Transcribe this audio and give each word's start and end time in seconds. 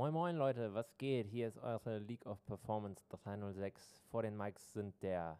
Moin 0.00 0.14
Moin 0.14 0.36
Leute, 0.36 0.72
was 0.72 0.96
geht? 0.96 1.26
Hier 1.26 1.46
ist 1.46 1.58
eure 1.58 1.98
League 1.98 2.24
of 2.24 2.42
Performance 2.46 3.04
306. 3.10 4.00
Vor 4.10 4.22
den 4.22 4.34
Mics 4.34 4.72
sind 4.72 4.94
der 5.02 5.38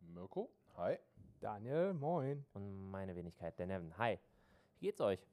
Mirko, 0.00 0.50
hi. 0.76 0.98
Daniel, 1.40 1.94
moin. 1.94 2.44
und 2.52 2.90
meine 2.90 3.16
Wenigkeit, 3.16 3.58
der 3.58 3.66
Nevin. 3.68 3.96
Hi, 3.96 4.18
wie 4.80 4.84
geht's 4.88 5.00
euch? 5.00 5.26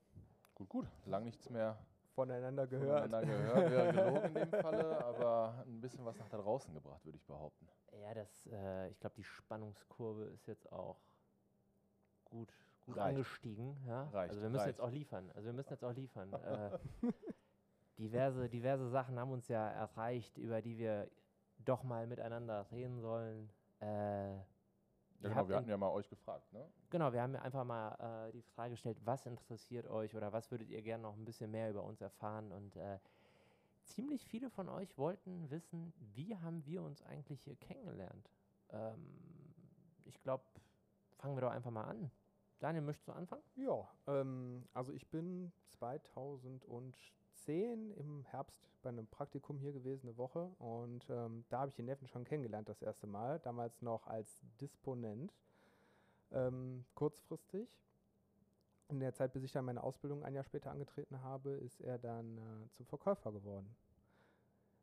Gut, 0.55 0.70
gut. 0.70 0.88
Lang 1.07 1.25
nichts 1.25 1.49
mehr 1.49 1.77
Voneinander 2.16 2.68
gehört. 2.68 3.12
voneinander 3.12 3.38
gehört. 3.38 3.70
Wäre 3.70 3.91
gelogen 3.91 4.27
in 4.27 4.34
dem 4.36 4.61
Falle, 4.61 5.05
aber 5.05 5.66
ein 5.68 5.82
bisschen 5.82 6.05
was 6.05 6.18
nach 6.18 6.29
da 6.29 6.38
draußen 6.38 6.73
gebracht, 6.73 7.04
würde 7.04 7.18
ich 7.18 7.25
behaupten. 7.25 7.68
Ja, 8.02 8.14
das, 8.14 8.48
äh, 8.50 8.88
ich 8.88 9.00
glaube, 9.02 9.18
die 9.18 9.25
Spannungskurve 9.25 10.23
ist 10.23 10.48
jetzt 10.48 10.71
auch 10.71 11.02
gut, 12.23 12.54
gut 12.85 12.95
Reicht. 12.95 13.09
angestiegen. 13.09 13.76
Ja? 13.85 14.04
Reicht, 14.04 14.29
also 14.29 14.41
wir 14.41 14.49
müssen 14.49 14.62
reicht. 14.62 14.77
jetzt 14.77 14.82
auch 14.82 14.90
liefern. 14.90 15.29
Also 15.35 15.48
wir 15.48 15.54
müssen 15.54 15.73
jetzt 15.73 15.84
auch 15.84 15.93
liefern. 15.93 16.32
äh, 16.32 16.77
diverse, 17.97 18.49
diverse 18.49 18.89
Sachen 18.89 19.19
haben 19.19 19.31
uns 19.31 19.47
ja 19.47 19.69
erreicht, 19.69 20.37
über 20.37 20.61
die 20.61 20.77
wir 20.77 21.09
doch 21.59 21.83
mal 21.83 22.07
miteinander 22.07 22.70
reden 22.71 22.99
sollen. 23.01 23.49
Äh, 23.79 24.35
Ja, 24.35 24.45
genau, 25.21 25.49
wir 25.49 25.55
hatten 25.57 25.70
ja 25.70 25.77
mal 25.77 25.89
euch 25.89 26.09
gefragt, 26.09 26.51
ne? 26.53 26.70
Genau, 26.89 27.11
wir 27.11 27.21
haben 27.21 27.33
ja 27.33 27.41
einfach 27.41 27.63
mal 27.65 28.27
äh, 28.27 28.31
die 28.31 28.41
Frage 28.41 28.71
gestellt, 28.71 28.97
was 29.03 29.25
interessiert 29.25 29.87
euch 29.87 30.15
oder 30.15 30.31
was 30.31 30.51
würdet 30.51 30.70
ihr 30.70 30.81
gerne 30.81 31.03
noch 31.03 31.15
ein 31.17 31.25
bisschen 31.25 31.51
mehr 31.51 31.70
über 31.70 31.83
uns 31.83 32.01
erfahren? 32.01 32.51
Und 32.51 32.75
äh, 32.77 32.99
ziemlich 33.83 34.25
viele 34.25 34.49
von 34.49 34.70
euch 34.70 34.98
wollten 34.98 35.49
wissen, 35.49 35.93
wie 36.15 36.35
haben 36.37 36.65
wir 36.65 36.84
uns 36.84 37.01
eigentlich 37.01 37.41
hier 37.41 37.55
kennengelernt? 37.55 38.29
Ähm, 38.70 39.20
ich 40.05 40.21
glaube, 40.21 40.43
fangen 41.17 41.35
wir 41.35 41.41
doch 41.41 41.51
einfach 41.51 41.71
mal 41.71 41.84
an. 41.85 42.11
Daniel, 42.59 42.84
möchtest 42.84 43.07
du 43.07 43.11
anfangen? 43.11 43.43
Ja, 43.55 43.87
ähm, 44.07 44.67
also 44.73 44.93
ich 44.93 45.07
bin 45.09 45.51
2010 47.38 47.91
im 47.91 48.24
Herbst 48.24 48.70
bei 48.82 48.90
einem 48.90 49.07
Praktikum 49.07 49.57
hier 49.57 49.71
gewesen, 49.71 50.07
eine 50.07 50.18
Woche. 50.18 50.52
Und 50.60 51.10
ähm, 51.10 51.46
da 51.49 51.60
habe 51.60 51.70
ich 51.70 51.76
den 51.76 51.85
Neffen 51.85 52.07
schon 52.07 52.24
kennengelernt 52.24 52.70
das 52.70 52.82
erste 52.82 53.07
Mal. 53.07 53.40
Damals 53.40 53.82
noch 53.82 54.07
als 54.07 54.40
Disponent. 54.60 55.34
Ähm, 56.32 56.85
kurzfristig. 56.96 57.70
In 58.90 58.99
der 58.99 59.13
Zeit, 59.13 59.34
bis 59.34 59.44
ich 59.44 59.52
dann 59.52 59.66
meine 59.66 59.84
Ausbildung 59.84 60.24
ein 60.24 60.34
Jahr 60.34 60.44
später 60.44 60.71
angetreten 60.71 61.21
habe, 61.21 61.52
ist 61.52 61.82
er 61.82 61.98
dann 61.98 62.38
äh, 62.38 62.70
zum 62.71 62.85
Verkäufer 62.85 63.32
geworden. 63.32 63.76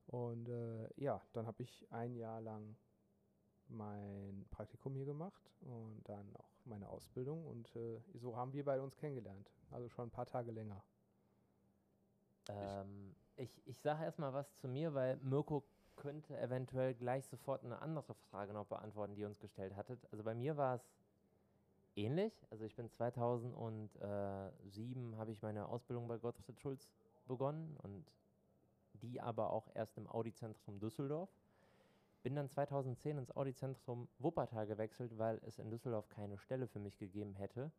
Und 0.06 0.48
äh, 0.48 0.89
ja, 0.96 1.22
dann 1.33 1.46
habe 1.46 1.62
ich 1.62 1.86
ein 1.91 2.14
Jahr 2.14 2.41
lang 2.41 2.77
mein 3.68 4.46
Praktikum 4.50 4.94
hier 4.94 5.06
gemacht 5.06 5.50
und 5.62 6.02
dann 6.05 6.36
auch 6.36 6.50
meine 6.66 6.86
Ausbildung 6.89 7.46
und 7.46 7.74
äh, 7.77 7.98
so 8.12 8.36
haben 8.36 8.52
wir 8.52 8.62
beide 8.62 8.83
uns 8.83 8.94
kennengelernt. 8.96 9.50
Also 9.70 9.89
schon 9.89 10.08
ein 10.08 10.11
paar 10.11 10.27
Tage 10.27 10.50
länger. 10.50 10.84
Ähm, 12.48 13.14
ich 13.36 13.60
ich 13.66 13.78
sage 13.80 14.04
erstmal 14.04 14.32
was 14.32 14.54
zu 14.56 14.68
mir, 14.68 14.94
weil 14.94 15.16
Mirko 15.18 15.64
könnte 15.96 16.38
eventuell 16.38 16.94
gleich 16.94 17.26
sofort 17.26 17.64
eine 17.64 17.80
andere 17.80 18.14
Frage 18.14 18.52
noch 18.52 18.66
beantworten, 18.66 19.14
die 19.14 19.22
ihr 19.22 19.26
uns 19.26 19.38
gestellt 19.38 19.76
hattet. 19.76 20.00
Also 20.10 20.24
bei 20.24 20.34
mir 20.34 20.56
war 20.56 20.76
es 20.76 20.92
ähnlich. 21.96 22.32
Also 22.50 22.64
ich 22.64 22.74
bin 22.74 22.90
2007 22.90 25.16
habe 25.16 25.32
ich 25.32 25.42
meine 25.42 25.68
Ausbildung 25.68 26.08
bei 26.08 26.18
Gottfried 26.18 26.60
Schulz 26.60 26.88
begonnen 27.26 27.76
und 27.82 28.04
die 28.94 29.20
aber 29.20 29.50
auch 29.50 29.68
erst 29.74 29.98
im 29.98 30.08
Audi-Zentrum 30.08 30.80
Düsseldorf. 30.80 31.28
Bin 32.22 32.34
dann 32.34 32.48
2010 32.48 33.18
ins 33.18 33.36
Audi-Zentrum 33.36 34.08
Wuppertal 34.18 34.66
gewechselt, 34.66 35.18
weil 35.18 35.38
es 35.44 35.58
in 35.58 35.70
Düsseldorf 35.70 36.08
keine 36.08 36.38
Stelle 36.38 36.66
für 36.66 36.78
mich 36.78 36.96
gegeben 36.98 37.34
hätte 37.34 37.70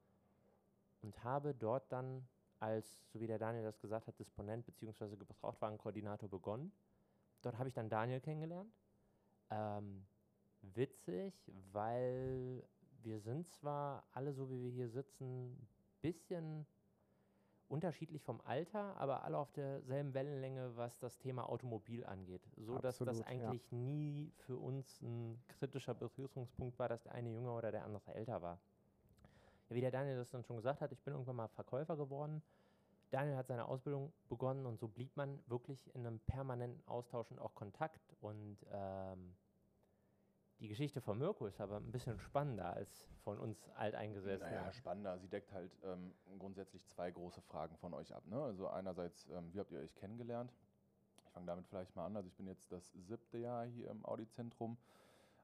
und 1.01 1.23
habe 1.23 1.55
dort 1.55 1.91
dann 1.91 2.27
als, 2.59 3.09
so 3.11 3.19
wie 3.19 3.27
der 3.27 3.39
Daniel 3.39 3.63
das 3.63 3.79
gesagt 3.79 4.07
hat, 4.07 4.17
Disponent 4.19 4.65
bzw. 4.65 5.15
Gebrauchtwagenkoordinator 5.15 6.29
begonnen. 6.29 6.71
Dort 7.41 7.57
habe 7.57 7.67
ich 7.67 7.73
dann 7.73 7.89
Daniel 7.89 8.21
kennengelernt. 8.21 8.73
Ähm, 9.51 10.05
witzig, 10.61 11.33
weil 11.71 12.63
wir 13.03 13.19
sind 13.19 13.49
zwar 13.51 14.03
alle 14.11 14.33
so, 14.33 14.49
wie 14.49 14.61
wir 14.61 14.71
hier 14.71 14.89
sitzen, 14.89 15.51
ein 15.51 15.67
bisschen 16.01 16.65
unterschiedlich 17.67 18.21
vom 18.21 18.41
Alter, 18.41 18.95
aber 18.97 19.23
alle 19.23 19.37
auf 19.37 19.51
derselben 19.51 20.13
Wellenlänge, 20.13 20.75
was 20.75 20.99
das 20.99 21.17
Thema 21.17 21.49
Automobil 21.49 22.05
angeht. 22.05 22.47
So 22.57 22.77
dass 22.77 22.97
das 22.97 23.19
Absolut, 23.19 23.25
ja. 23.25 23.47
eigentlich 23.47 23.71
nie 23.71 24.31
für 24.37 24.57
uns 24.57 25.01
ein 25.01 25.41
kritischer 25.47 25.93
Berührungspunkt 25.93 26.77
war, 26.77 26.89
dass 26.89 27.03
der 27.03 27.13
eine 27.13 27.31
jünger 27.31 27.55
oder 27.55 27.71
der 27.71 27.85
andere 27.85 28.13
älter 28.13 28.41
war. 28.41 28.59
Ja, 29.69 29.75
wie 29.75 29.81
der 29.81 29.91
Daniel 29.91 30.17
das 30.17 30.29
dann 30.29 30.43
schon 30.43 30.57
gesagt 30.57 30.81
hat, 30.81 30.91
ich 30.91 31.01
bin 31.01 31.13
irgendwann 31.13 31.35
mal 31.35 31.47
Verkäufer 31.47 31.97
geworden. 31.97 32.41
Daniel 33.11 33.37
hat 33.37 33.47
seine 33.47 33.65
Ausbildung 33.65 34.11
begonnen 34.29 34.65
und 34.65 34.79
so 34.79 34.87
blieb 34.87 35.15
man 35.15 35.39
wirklich 35.47 35.93
in 35.95 36.05
einem 36.05 36.19
permanenten 36.19 36.85
Austausch 36.87 37.31
und 37.31 37.39
auch 37.39 37.55
Kontakt. 37.55 38.13
Und 38.19 38.57
ähm, 38.71 39.35
die 40.59 40.67
Geschichte 40.67 41.01
von 41.01 41.17
Mirko 41.17 41.47
ist 41.47 41.59
aber 41.59 41.77
ein 41.77 41.91
bisschen 41.91 42.19
spannender 42.19 42.73
als 42.73 43.07
von 43.23 43.37
uns 43.39 43.69
Alteingesessenen. 43.75 44.53
Naja, 44.53 44.71
spannender. 44.73 45.19
Sie 45.19 45.27
deckt 45.27 45.51
halt 45.51 45.71
ähm, 45.83 46.13
grundsätzlich 46.39 46.85
zwei 46.87 47.11
große 47.11 47.41
Fragen 47.41 47.77
von 47.77 47.93
euch 47.93 48.13
ab. 48.13 48.25
Ne? 48.27 48.41
Also 48.41 48.67
einerseits, 48.67 49.27
ähm, 49.29 49.53
wie 49.53 49.59
habt 49.59 49.71
ihr 49.71 49.79
euch 49.79 49.93
kennengelernt? 49.95 50.51
Ich 51.25 51.31
fange 51.31 51.45
damit 51.45 51.67
vielleicht 51.67 51.95
mal 51.95 52.05
an. 52.05 52.15
Also 52.15 52.27
ich 52.27 52.35
bin 52.35 52.47
jetzt 52.47 52.71
das 52.71 52.91
siebte 52.93 53.37
Jahr 53.37 53.65
hier 53.65 53.89
im 53.89 54.05
Audi-Zentrum, 54.05 54.77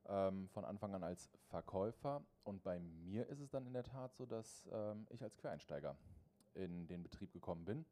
ähm, 0.08 0.50
von 0.50 0.66
Anfang 0.66 0.94
an 0.96 1.04
als 1.04 1.30
Verkäufer. 1.50 2.24
Und 2.44 2.64
bei 2.64 2.80
mir 2.80 3.28
ist 3.28 3.40
es 3.40 3.50
dann 3.50 3.66
in 3.68 3.74
der 3.74 3.84
Tat 3.84 4.16
so, 4.16 4.26
dass 4.26 4.68
ähm, 4.72 5.08
ich 5.10 5.24
als 5.24 5.38
Quereinsteiger 5.38 5.96
in 6.54 6.88
den 6.88 7.04
Betrieb 7.04 7.32
gekommen 7.32 7.66
bin. 7.66 7.86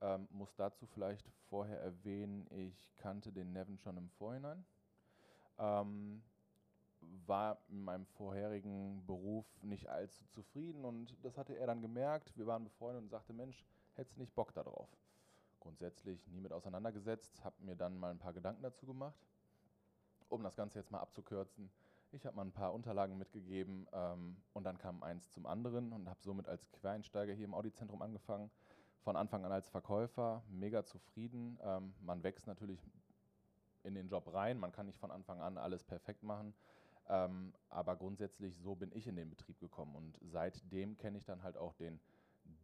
Ähm, 0.00 0.28
muss 0.30 0.54
dazu 0.56 0.86
vielleicht 0.86 1.28
vorher 1.48 1.80
erwähnen, 1.80 2.46
ich 2.50 2.94
kannte 2.96 3.32
den 3.32 3.52
Nevin 3.52 3.78
schon 3.78 3.96
im 3.96 4.10
Vorhinein. 4.10 4.64
Ähm, 5.58 6.22
war 7.26 7.58
in 7.68 7.82
meinem 7.82 8.06
vorherigen 8.06 9.04
Beruf 9.06 9.46
nicht 9.62 9.88
allzu 9.88 10.24
zufrieden 10.26 10.84
und 10.84 11.16
das 11.22 11.36
hatte 11.36 11.54
er 11.54 11.66
dann 11.66 11.82
gemerkt. 11.82 12.36
Wir 12.36 12.46
waren 12.46 12.64
befreundet 12.64 13.02
und 13.02 13.10
sagte, 13.10 13.32
Mensch, 13.32 13.64
hättest 13.94 14.16
du 14.16 14.20
nicht 14.20 14.34
Bock 14.34 14.52
darauf? 14.54 14.88
Grundsätzlich 15.60 16.26
nie 16.28 16.40
mit 16.40 16.52
auseinandergesetzt, 16.52 17.44
habe 17.44 17.62
mir 17.62 17.76
dann 17.76 17.98
mal 17.98 18.10
ein 18.10 18.18
paar 18.18 18.32
Gedanken 18.32 18.62
dazu 18.62 18.86
gemacht. 18.86 19.18
Um 20.34 20.42
das 20.42 20.56
Ganze 20.56 20.80
jetzt 20.80 20.90
mal 20.90 20.98
abzukürzen, 20.98 21.70
ich 22.10 22.26
habe 22.26 22.34
mal 22.34 22.42
ein 22.44 22.50
paar 22.50 22.74
Unterlagen 22.74 23.16
mitgegeben 23.16 23.86
ähm, 23.92 24.36
und 24.52 24.64
dann 24.64 24.78
kam 24.78 25.00
eins 25.04 25.30
zum 25.30 25.46
anderen 25.46 25.92
und 25.92 26.08
habe 26.08 26.18
somit 26.24 26.48
als 26.48 26.72
Quereinsteiger 26.72 27.32
hier 27.32 27.44
im 27.44 27.54
Audizentrum 27.54 28.02
angefangen. 28.02 28.50
Von 29.04 29.14
Anfang 29.14 29.44
an 29.44 29.52
als 29.52 29.68
Verkäufer, 29.68 30.42
mega 30.48 30.84
zufrieden. 30.84 31.56
Ähm, 31.62 31.94
man 32.00 32.24
wächst 32.24 32.48
natürlich 32.48 32.80
in 33.84 33.94
den 33.94 34.08
Job 34.08 34.34
rein, 34.34 34.58
man 34.58 34.72
kann 34.72 34.86
nicht 34.86 34.98
von 34.98 35.12
Anfang 35.12 35.40
an 35.40 35.56
alles 35.56 35.84
perfekt 35.84 36.24
machen. 36.24 36.52
Ähm, 37.08 37.54
aber 37.68 37.94
grundsätzlich 37.94 38.58
so 38.58 38.74
bin 38.74 38.90
ich 38.92 39.06
in 39.06 39.14
den 39.14 39.30
Betrieb 39.30 39.60
gekommen 39.60 39.94
und 39.94 40.18
seitdem 40.20 40.96
kenne 40.96 41.16
ich 41.16 41.24
dann 41.24 41.44
halt 41.44 41.56
auch 41.56 41.74
den 41.74 42.00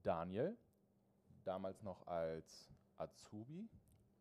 Daniel, 0.02 0.58
damals 1.44 1.84
noch 1.84 2.04
als 2.08 2.69
Azubi, 2.98 3.69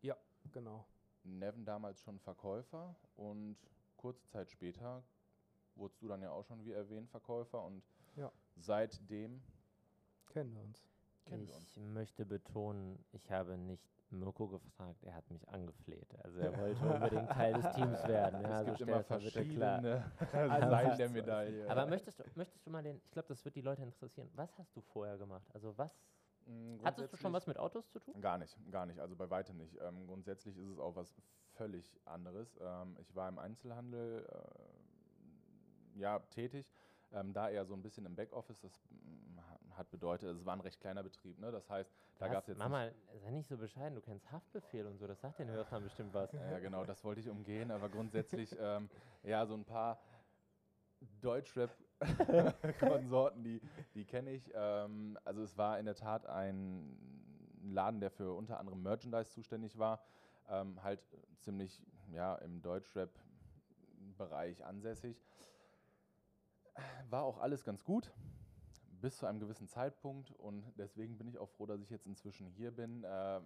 Ja, 0.02 0.16
genau. 0.52 0.86
Nevin 1.24 1.64
damals 1.64 2.00
schon 2.02 2.18
Verkäufer 2.18 2.94
und 3.16 3.56
kurze 3.96 4.26
Zeit 4.28 4.50
später 4.50 5.02
wurdest 5.74 6.02
du 6.02 6.08
dann 6.08 6.22
ja 6.22 6.30
auch 6.30 6.44
schon, 6.44 6.64
wie 6.64 6.72
erwähnt, 6.72 7.08
Verkäufer 7.10 7.62
und 7.64 7.82
Ja, 8.16 8.30
seitdem 8.56 9.42
kennen 10.26 10.52
wir 10.54 10.62
uns. 10.62 10.84
kennen 11.24 11.46
wir 11.46 11.54
ich 11.54 11.60
uns. 11.60 11.76
möchte 11.76 12.24
betonen, 12.26 13.04
ich 13.12 13.30
habe 13.30 13.56
nicht 13.56 13.84
Mirko 14.12 14.48
gefragt, 14.48 15.04
er 15.04 15.14
hat 15.14 15.30
mich 15.30 15.48
angefleht. 15.48 16.08
Also 16.24 16.40
er 16.40 16.56
wollte 16.58 16.84
unbedingt 16.94 17.30
Teil 17.30 17.54
des 17.54 17.74
Teams 17.74 18.02
werden. 18.08 18.42
Ja, 18.42 18.48
es 18.48 18.54
also 18.68 18.70
gibt 18.72 18.80
immer 18.80 19.02
verschiedene 19.04 20.12
Seiten 20.30 20.98
der 20.98 21.08
Medaille. 21.10 21.70
Aber 21.70 21.86
möchtest 21.86 22.18
du, 22.18 22.24
möchtest 22.34 22.66
du 22.66 22.70
mal 22.70 22.82
den, 22.82 23.00
ich 23.04 23.10
glaube, 23.12 23.28
das 23.28 23.44
wird 23.44 23.54
die 23.54 23.60
Leute 23.60 23.82
interessieren. 23.82 24.28
Was 24.34 24.56
hast 24.58 24.74
du 24.74 24.80
vorher 24.80 25.16
gemacht? 25.16 25.46
Also 25.54 25.76
was, 25.78 25.92
hattest 26.84 27.12
du 27.12 27.16
schon 27.16 27.32
was 27.32 27.46
mit 27.46 27.58
Autos 27.58 27.88
zu 27.90 28.00
tun? 28.00 28.20
Gar 28.20 28.38
nicht, 28.38 28.56
gar 28.70 28.86
nicht, 28.86 29.00
also 29.00 29.16
bei 29.16 29.30
weitem 29.30 29.56
nicht. 29.56 29.76
Ähm, 29.80 30.06
grundsätzlich 30.06 30.56
ist 30.56 30.68
es 30.68 30.78
auch 30.78 30.96
was 30.96 31.14
völlig 31.54 32.00
anderes. 32.04 32.58
Ähm, 32.60 32.96
ich 33.00 33.14
war 33.14 33.28
im 33.28 33.38
Einzelhandel 33.38 34.26
äh, 34.28 35.98
ja, 35.98 36.18
tätig, 36.30 36.72
ähm, 37.12 37.32
da 37.32 37.50
eher 37.50 37.64
so 37.64 37.74
ein 37.74 37.82
bisschen 37.82 38.06
im 38.06 38.14
Backoffice. 38.14 38.60
Das 38.60 38.72
mm, 38.90 39.76
hat 39.76 39.90
bedeutet, 39.90 40.36
es 40.36 40.44
war 40.44 40.54
ein 40.54 40.60
recht 40.60 40.80
kleiner 40.80 41.02
Betrieb. 41.02 41.38
Ne? 41.38 41.50
Das 41.50 41.68
heißt, 41.68 41.92
da 42.18 42.28
gab 42.28 42.42
es 42.42 42.48
jetzt 42.48 42.58
Mama, 42.58 42.90
sei 43.16 43.30
nicht 43.30 43.48
so 43.48 43.56
bescheiden, 43.56 43.94
du 43.94 44.00
kennst 44.00 44.30
Haftbefehl 44.30 44.86
und 44.86 44.98
so, 44.98 45.06
das 45.06 45.20
sagt 45.20 45.38
den 45.38 45.50
Hörern 45.50 45.82
bestimmt 45.82 46.14
was. 46.14 46.32
ja 46.32 46.58
genau, 46.58 46.84
das 46.84 47.04
wollte 47.04 47.20
ich 47.20 47.28
umgehen, 47.28 47.70
aber 47.70 47.88
grundsätzlich 47.88 48.54
ähm, 48.60 48.90
ja 49.22 49.46
so 49.46 49.54
ein 49.54 49.64
paar 49.64 49.98
Deutschrap-Konsorten, 52.28 53.42
die, 53.42 53.60
die 53.94 54.04
kenne 54.04 54.30
ich. 54.30 54.50
Ähm, 54.54 55.18
also 55.24 55.42
es 55.42 55.56
war 55.58 55.78
in 55.78 55.84
der 55.84 55.94
Tat 55.94 56.26
ein 56.26 56.96
Laden, 57.62 58.00
der 58.00 58.10
für 58.10 58.32
unter 58.32 58.58
anderem 58.58 58.82
Merchandise 58.82 59.30
zuständig 59.30 59.78
war. 59.78 60.02
Ähm, 60.48 60.82
halt 60.82 61.00
ziemlich 61.36 61.82
ja, 62.12 62.34
im 62.36 62.62
Deutschrap-Bereich 62.62 64.64
ansässig. 64.64 65.22
War 67.10 67.24
auch 67.24 67.38
alles 67.38 67.64
ganz 67.64 67.84
gut, 67.84 68.12
bis 69.00 69.18
zu 69.18 69.26
einem 69.26 69.40
gewissen 69.40 69.68
Zeitpunkt. 69.68 70.30
Und 70.32 70.64
deswegen 70.78 71.18
bin 71.18 71.28
ich 71.28 71.38
auch 71.38 71.50
froh, 71.50 71.66
dass 71.66 71.80
ich 71.80 71.90
jetzt 71.90 72.06
inzwischen 72.06 72.46
hier 72.46 72.70
bin. 72.70 73.04
Ähm, 73.06 73.44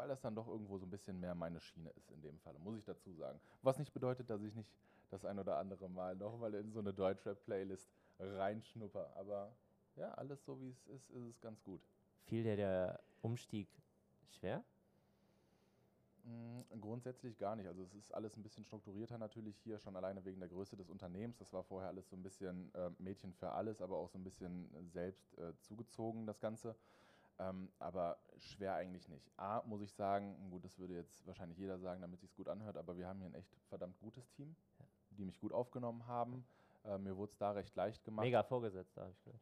weil 0.00 0.08
das 0.08 0.22
dann 0.22 0.34
doch 0.34 0.48
irgendwo 0.48 0.78
so 0.78 0.86
ein 0.86 0.90
bisschen 0.90 1.20
mehr 1.20 1.34
meine 1.34 1.60
Schiene 1.60 1.90
ist 1.90 2.10
in 2.10 2.22
dem 2.22 2.38
Fall, 2.38 2.54
muss 2.60 2.78
ich 2.78 2.84
dazu 2.86 3.12
sagen. 3.12 3.38
Was 3.60 3.78
nicht 3.78 3.92
bedeutet, 3.92 4.30
dass 4.30 4.42
ich 4.42 4.54
nicht 4.54 4.72
das 5.10 5.26
ein 5.26 5.38
oder 5.38 5.58
andere 5.58 5.90
Mal 5.90 6.16
noch 6.16 6.38
mal 6.38 6.54
in 6.54 6.72
so 6.72 6.78
eine 6.78 6.94
Deutschrap-Playlist 6.94 7.86
reinschnupper. 8.18 9.14
Aber 9.14 9.54
ja, 9.96 10.12
alles 10.14 10.42
so 10.46 10.58
wie 10.58 10.70
es 10.70 10.86
ist, 10.86 11.10
ist 11.10 11.24
es 11.24 11.40
ganz 11.42 11.62
gut. 11.62 11.82
Fiel 12.24 12.44
dir 12.44 12.56
der 12.56 13.00
Umstieg 13.20 13.68
schwer? 14.30 14.64
Mm, 16.24 16.60
Grundsätzlich 16.80 17.36
gar 17.36 17.54
nicht. 17.54 17.66
Also 17.66 17.82
es 17.82 17.92
ist 17.92 18.14
alles 18.14 18.38
ein 18.38 18.42
bisschen 18.42 18.64
strukturierter 18.64 19.18
natürlich 19.18 19.58
hier, 19.58 19.78
schon 19.78 19.96
alleine 19.96 20.24
wegen 20.24 20.40
der 20.40 20.48
Größe 20.48 20.78
des 20.78 20.88
Unternehmens. 20.88 21.36
Das 21.36 21.52
war 21.52 21.62
vorher 21.62 21.90
alles 21.90 22.08
so 22.08 22.16
ein 22.16 22.22
bisschen 22.22 22.74
äh, 22.74 22.88
Mädchen 22.98 23.34
für 23.34 23.52
alles, 23.52 23.82
aber 23.82 23.98
auch 23.98 24.08
so 24.08 24.18
ein 24.18 24.24
bisschen 24.24 24.70
selbst 24.88 25.36
äh, 25.36 25.52
zugezogen, 25.60 26.24
das 26.26 26.40
Ganze. 26.40 26.74
Ähm, 27.40 27.70
aber 27.78 28.18
schwer 28.36 28.74
eigentlich 28.74 29.08
nicht. 29.08 29.30
A, 29.38 29.62
muss 29.64 29.80
ich 29.80 29.92
sagen, 29.94 30.36
gut, 30.50 30.62
das 30.62 30.78
würde 30.78 30.94
jetzt 30.94 31.26
wahrscheinlich 31.26 31.56
jeder 31.58 31.78
sagen, 31.78 32.02
damit 32.02 32.20
sich 32.20 32.28
es 32.30 32.36
gut 32.36 32.48
anhört, 32.48 32.76
aber 32.76 32.96
wir 32.98 33.08
haben 33.08 33.18
hier 33.18 33.28
ein 33.30 33.34
echt 33.34 33.50
verdammt 33.68 33.98
gutes 33.98 34.30
Team, 34.32 34.54
Ja. 34.78 34.84
die 35.10 35.24
mich 35.24 35.38
gut 35.40 35.52
aufgenommen 35.52 36.06
haben. 36.06 36.44
Äh, 36.84 36.98
mir 36.98 37.16
wurde 37.16 37.30
es 37.32 37.38
da 37.38 37.52
recht 37.52 37.74
leicht 37.76 38.04
gemacht. 38.04 38.24
Mega 38.24 38.42
vorgesetzt, 38.42 38.94
habe 38.98 39.10
ich 39.10 39.22
gehört. 39.24 39.40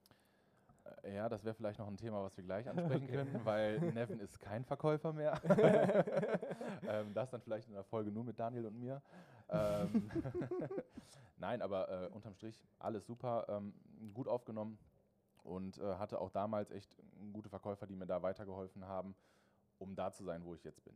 Äh, 1.02 1.14
Ja, 1.16 1.28
das 1.28 1.42
wäre 1.44 1.54
vielleicht 1.56 1.80
noch 1.80 1.88
ein 1.88 1.96
Thema, 1.96 2.22
was 2.22 2.36
wir 2.36 2.44
gleich 2.44 2.68
ansprechen 2.70 3.08
können, 3.08 3.44
weil 3.44 3.80
Nevin 3.92 4.20
ist 4.20 4.38
kein 4.38 4.64
Verkäufer 4.64 5.12
mehr. 5.12 5.40
ähm, 6.86 7.12
das 7.14 7.30
dann 7.30 7.40
vielleicht 7.40 7.66
in 7.66 7.74
der 7.74 7.84
Folge 7.84 8.12
nur 8.12 8.22
mit 8.22 8.38
Daniel 8.38 8.66
und 8.66 8.78
mir. 8.78 9.02
Ähm, 9.50 10.10
Nein, 11.36 11.62
aber 11.62 11.88
äh, 11.88 12.06
unterm 12.08 12.34
Strich 12.34 12.60
alles 12.78 13.06
super, 13.06 13.46
ähm, 13.48 13.72
gut 14.12 14.28
aufgenommen 14.28 14.78
und 15.48 15.78
äh, 15.78 15.96
hatte 15.96 16.20
auch 16.20 16.30
damals 16.30 16.70
echt 16.70 16.96
gute 17.32 17.48
Verkäufer, 17.48 17.86
die 17.86 17.96
mir 17.96 18.06
da 18.06 18.22
weitergeholfen 18.22 18.84
haben, 18.86 19.14
um 19.78 19.94
da 19.94 20.12
zu 20.12 20.24
sein, 20.24 20.44
wo 20.44 20.54
ich 20.54 20.64
jetzt 20.64 20.84
bin. 20.84 20.94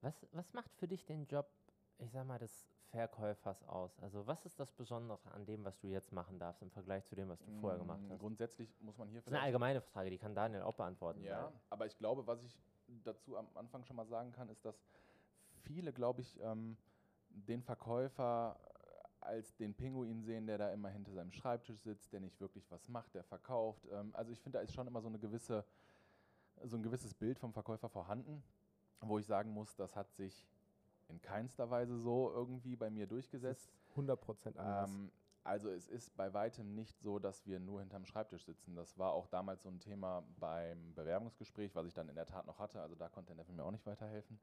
Was, 0.00 0.26
was 0.32 0.52
macht 0.52 0.74
für 0.74 0.88
dich 0.88 1.04
den 1.04 1.26
Job, 1.26 1.46
ich 1.98 2.10
sag 2.10 2.26
mal, 2.26 2.38
des 2.38 2.66
Verkäufers 2.90 3.62
aus? 3.68 4.00
Also 4.00 4.26
was 4.26 4.44
ist 4.46 4.58
das 4.58 4.72
Besondere 4.72 5.20
an 5.32 5.46
dem, 5.46 5.64
was 5.64 5.78
du 5.78 5.86
jetzt 5.86 6.12
machen 6.12 6.38
darfst 6.38 6.62
im 6.62 6.70
Vergleich 6.70 7.04
zu 7.06 7.14
dem, 7.14 7.28
was 7.28 7.40
du 7.40 7.50
vorher 7.60 7.78
gemacht 7.78 8.00
Mm, 8.00 8.10
hast? 8.10 8.18
Grundsätzlich 8.20 8.80
muss 8.80 8.98
man 8.98 9.08
hier 9.08 9.20
Das 9.20 9.26
ist 9.26 9.28
eine 9.28 9.36
vielleicht 9.36 9.46
allgemeine 9.46 9.80
Frage, 9.80 10.10
die 10.10 10.18
kann 10.18 10.34
Daniel 10.34 10.62
auch 10.62 10.74
beantworten. 10.74 11.22
Ja, 11.24 11.44
weil- 11.44 11.52
aber 11.70 11.86
ich 11.86 11.96
glaube, 11.98 12.26
was 12.26 12.42
ich 12.42 12.58
dazu 13.04 13.36
am 13.36 13.46
Anfang 13.54 13.84
schon 13.84 13.96
mal 13.96 14.06
sagen 14.06 14.32
kann, 14.32 14.48
ist, 14.48 14.64
dass 14.64 14.82
viele, 15.62 15.92
glaube 15.92 16.20
ich, 16.22 16.40
ähm, 16.40 16.76
den 17.28 17.62
Verkäufer 17.62 18.58
als 19.22 19.54
den 19.56 19.74
Pinguin 19.74 20.22
sehen, 20.22 20.46
der 20.46 20.58
da 20.58 20.72
immer 20.72 20.88
hinter 20.90 21.12
seinem 21.12 21.32
Schreibtisch 21.32 21.80
sitzt, 21.80 22.12
der 22.12 22.20
nicht 22.20 22.40
wirklich 22.40 22.70
was 22.70 22.88
macht, 22.88 23.14
der 23.14 23.24
verkauft. 23.24 23.86
Ähm, 23.92 24.10
also 24.14 24.32
ich 24.32 24.40
finde, 24.40 24.58
da 24.58 24.62
ist 24.62 24.74
schon 24.74 24.86
immer 24.86 25.00
so 25.00 25.08
eine 25.08 25.18
gewisse, 25.18 25.64
so 26.64 26.76
ein 26.76 26.82
gewisses 26.82 27.14
Bild 27.14 27.38
vom 27.38 27.52
Verkäufer 27.52 27.88
vorhanden, 27.88 28.42
wo 29.00 29.18
ich 29.18 29.26
sagen 29.26 29.50
muss, 29.50 29.74
das 29.76 29.96
hat 29.96 30.12
sich 30.12 30.46
in 31.08 31.20
keinster 31.20 31.70
Weise 31.70 31.98
so 31.98 32.30
irgendwie 32.32 32.76
bei 32.76 32.90
mir 32.90 33.06
durchgesetzt. 33.06 33.70
ist 33.70 33.98
100% 33.98 34.56
anders. 34.56 34.90
Ähm, 34.90 35.10
also 35.44 35.70
es 35.70 35.88
ist 35.88 36.16
bei 36.16 36.32
weitem 36.32 36.74
nicht 36.74 37.00
so, 37.00 37.18
dass 37.18 37.44
wir 37.46 37.58
nur 37.58 37.80
hinterm 37.80 38.04
Schreibtisch 38.04 38.44
sitzen. 38.44 38.76
Das 38.76 38.96
war 38.96 39.12
auch 39.12 39.26
damals 39.26 39.62
so 39.62 39.68
ein 39.68 39.80
Thema 39.80 40.22
beim 40.38 40.94
Bewerbungsgespräch, 40.94 41.74
was 41.74 41.86
ich 41.86 41.94
dann 41.94 42.08
in 42.08 42.14
der 42.14 42.26
Tat 42.26 42.46
noch 42.46 42.60
hatte. 42.60 42.80
Also 42.80 42.94
da 42.94 43.08
konnte 43.08 43.34
der 43.34 43.42
Nevin 43.42 43.56
mir 43.56 43.64
auch 43.64 43.72
nicht 43.72 43.84
weiterhelfen. 43.84 44.38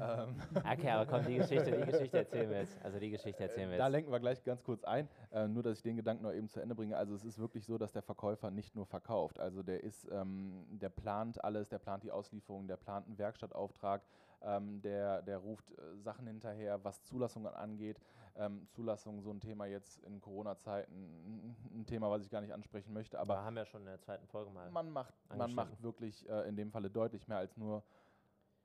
Ähm, 0.00 0.36
Okay, 0.72 0.90
aber 0.90 1.06
komm, 1.06 1.24
die 1.26 1.36
Geschichte, 1.36 1.70
die 1.72 1.84
Geschichte 1.84 2.18
erzählen 2.18 2.50
wir 2.50 2.60
jetzt. 2.60 2.82
Also 2.84 2.98
die 2.98 3.10
Geschichte 3.10 3.42
erzählen 3.42 3.70
wir 3.70 3.78
da 3.78 3.84
jetzt. 3.86 3.92
lenken 3.92 4.10
wir 4.12 4.20
gleich 4.20 4.42
ganz 4.44 4.62
kurz 4.62 4.84
ein, 4.84 5.08
äh, 5.30 5.46
nur 5.48 5.62
dass 5.62 5.78
ich 5.78 5.82
den 5.82 5.96
Gedanken 5.96 6.22
noch 6.24 6.32
eben 6.32 6.48
zu 6.48 6.60
Ende 6.60 6.74
bringe. 6.74 6.96
Also 6.96 7.14
es 7.14 7.24
ist 7.24 7.38
wirklich 7.38 7.64
so, 7.66 7.78
dass 7.78 7.92
der 7.92 8.02
Verkäufer 8.02 8.50
nicht 8.50 8.74
nur 8.74 8.86
verkauft. 8.86 9.38
Also 9.40 9.62
der 9.62 9.82
ist, 9.82 10.06
ähm, 10.10 10.66
der 10.78 10.88
plant 10.90 11.42
alles, 11.44 11.68
der 11.68 11.78
plant 11.78 12.02
die 12.04 12.10
Auslieferung, 12.12 12.66
der 12.68 12.76
plant 12.76 13.06
einen 13.06 13.18
Werkstattauftrag, 13.18 14.02
ähm, 14.42 14.80
der, 14.82 15.22
der 15.22 15.38
ruft 15.38 15.70
äh, 15.72 15.96
Sachen 15.98 16.26
hinterher, 16.26 16.82
was 16.84 17.02
Zulassungen 17.04 17.52
angeht. 17.54 18.00
Ähm, 18.36 18.68
Zulassung, 18.70 19.20
so 19.20 19.30
ein 19.32 19.40
Thema 19.40 19.66
jetzt 19.66 19.98
in 20.04 20.20
Corona-Zeiten, 20.20 21.56
ein- 21.74 21.86
Thema, 21.86 22.10
was 22.10 22.22
ich 22.22 22.30
gar 22.30 22.40
nicht 22.40 22.52
ansprechen 22.52 22.92
möchte, 22.92 23.18
Aber 23.18 23.34
aber 23.38 23.44
haben 23.44 23.56
wir 23.56 23.64
schon 23.64 23.80
in 23.80 23.86
der 23.86 24.00
zweiten 24.00 24.26
Folge 24.28 24.50
mal. 24.50 24.70
man 24.70 24.90
macht, 24.90 25.14
man 25.34 25.52
macht 25.54 25.82
wirklich 25.82 26.28
äh, 26.28 26.48
in 26.48 26.54
dem 26.56 26.70
Falle 26.70 26.88
deutlich 26.90 27.26
mehr 27.26 27.38
als 27.38 27.56
nur 27.56 27.82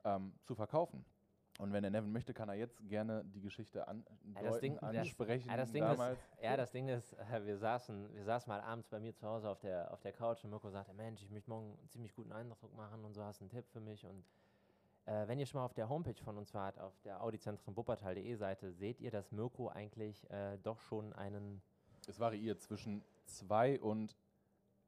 ähm, 0.04 0.32
zu 0.42 0.54
verkaufen. 0.54 1.04
Und 1.58 1.72
wenn 1.72 1.82
der 1.82 1.90
Nevin 1.92 2.10
möchte, 2.10 2.34
kann 2.34 2.48
er 2.48 2.56
jetzt 2.56 2.80
gerne 2.88 3.24
die 3.26 3.40
Geschichte 3.40 3.86
an, 3.86 4.04
Ja, 4.34 4.42
das 4.42 4.58
Ding- 4.60 4.74
deuten, 4.74 4.86
das- 4.92 5.06
ansprechen. 5.06 5.48
Ja, 5.48 5.56
das 5.56 5.70
Ding 5.72 5.82
damals. 5.84 6.18
ist, 6.18 6.42
ja, 6.42 6.56
das 6.56 6.70
Ding 6.72 6.88
ist, 6.88 7.12
äh, 7.12 7.46
wir 7.46 7.56
saßen, 7.56 8.12
wir 8.12 8.24
saßen 8.24 8.48
mal 8.50 8.60
abends 8.60 8.88
bei 8.88 8.98
mir 8.98 9.14
zu 9.14 9.26
Hause 9.26 9.48
auf 9.48 9.60
der, 9.60 9.92
auf 9.92 10.00
der 10.00 10.12
Couch 10.12 10.42
und 10.44 10.50
Mirko 10.50 10.68
sagte, 10.70 10.92
Mensch, 10.94 11.22
ich 11.22 11.30
möchte 11.30 11.50
morgen 11.50 11.78
einen 11.78 11.88
ziemlich 11.88 12.12
guten 12.12 12.32
Eindruck 12.32 12.74
machen 12.74 13.04
und 13.04 13.14
so 13.14 13.22
hast 13.22 13.40
du 13.40 13.44
einen 13.44 13.50
Tipp 13.50 13.66
für 13.68 13.78
mich. 13.80 14.04
Und 14.04 14.24
äh, 15.06 15.28
wenn 15.28 15.38
ihr 15.38 15.46
schon 15.46 15.60
mal 15.60 15.64
auf 15.64 15.74
der 15.74 15.88
Homepage 15.88 16.20
von 16.24 16.36
uns 16.38 16.52
wart, 16.54 16.76
auf 16.80 16.98
der 17.02 17.22
audizentrum 17.22 17.76
wuppertal.de 17.76 18.34
Seite, 18.34 18.72
seht 18.72 19.00
ihr, 19.00 19.12
dass 19.12 19.30
Mirko 19.30 19.68
eigentlich 19.68 20.28
äh, 20.30 20.58
doch 20.58 20.80
schon 20.80 21.12
einen 21.12 21.62
Es 22.08 22.18
variiert 22.18 22.62
zwischen 22.62 23.04
zwei 23.26 23.80
und 23.80 24.16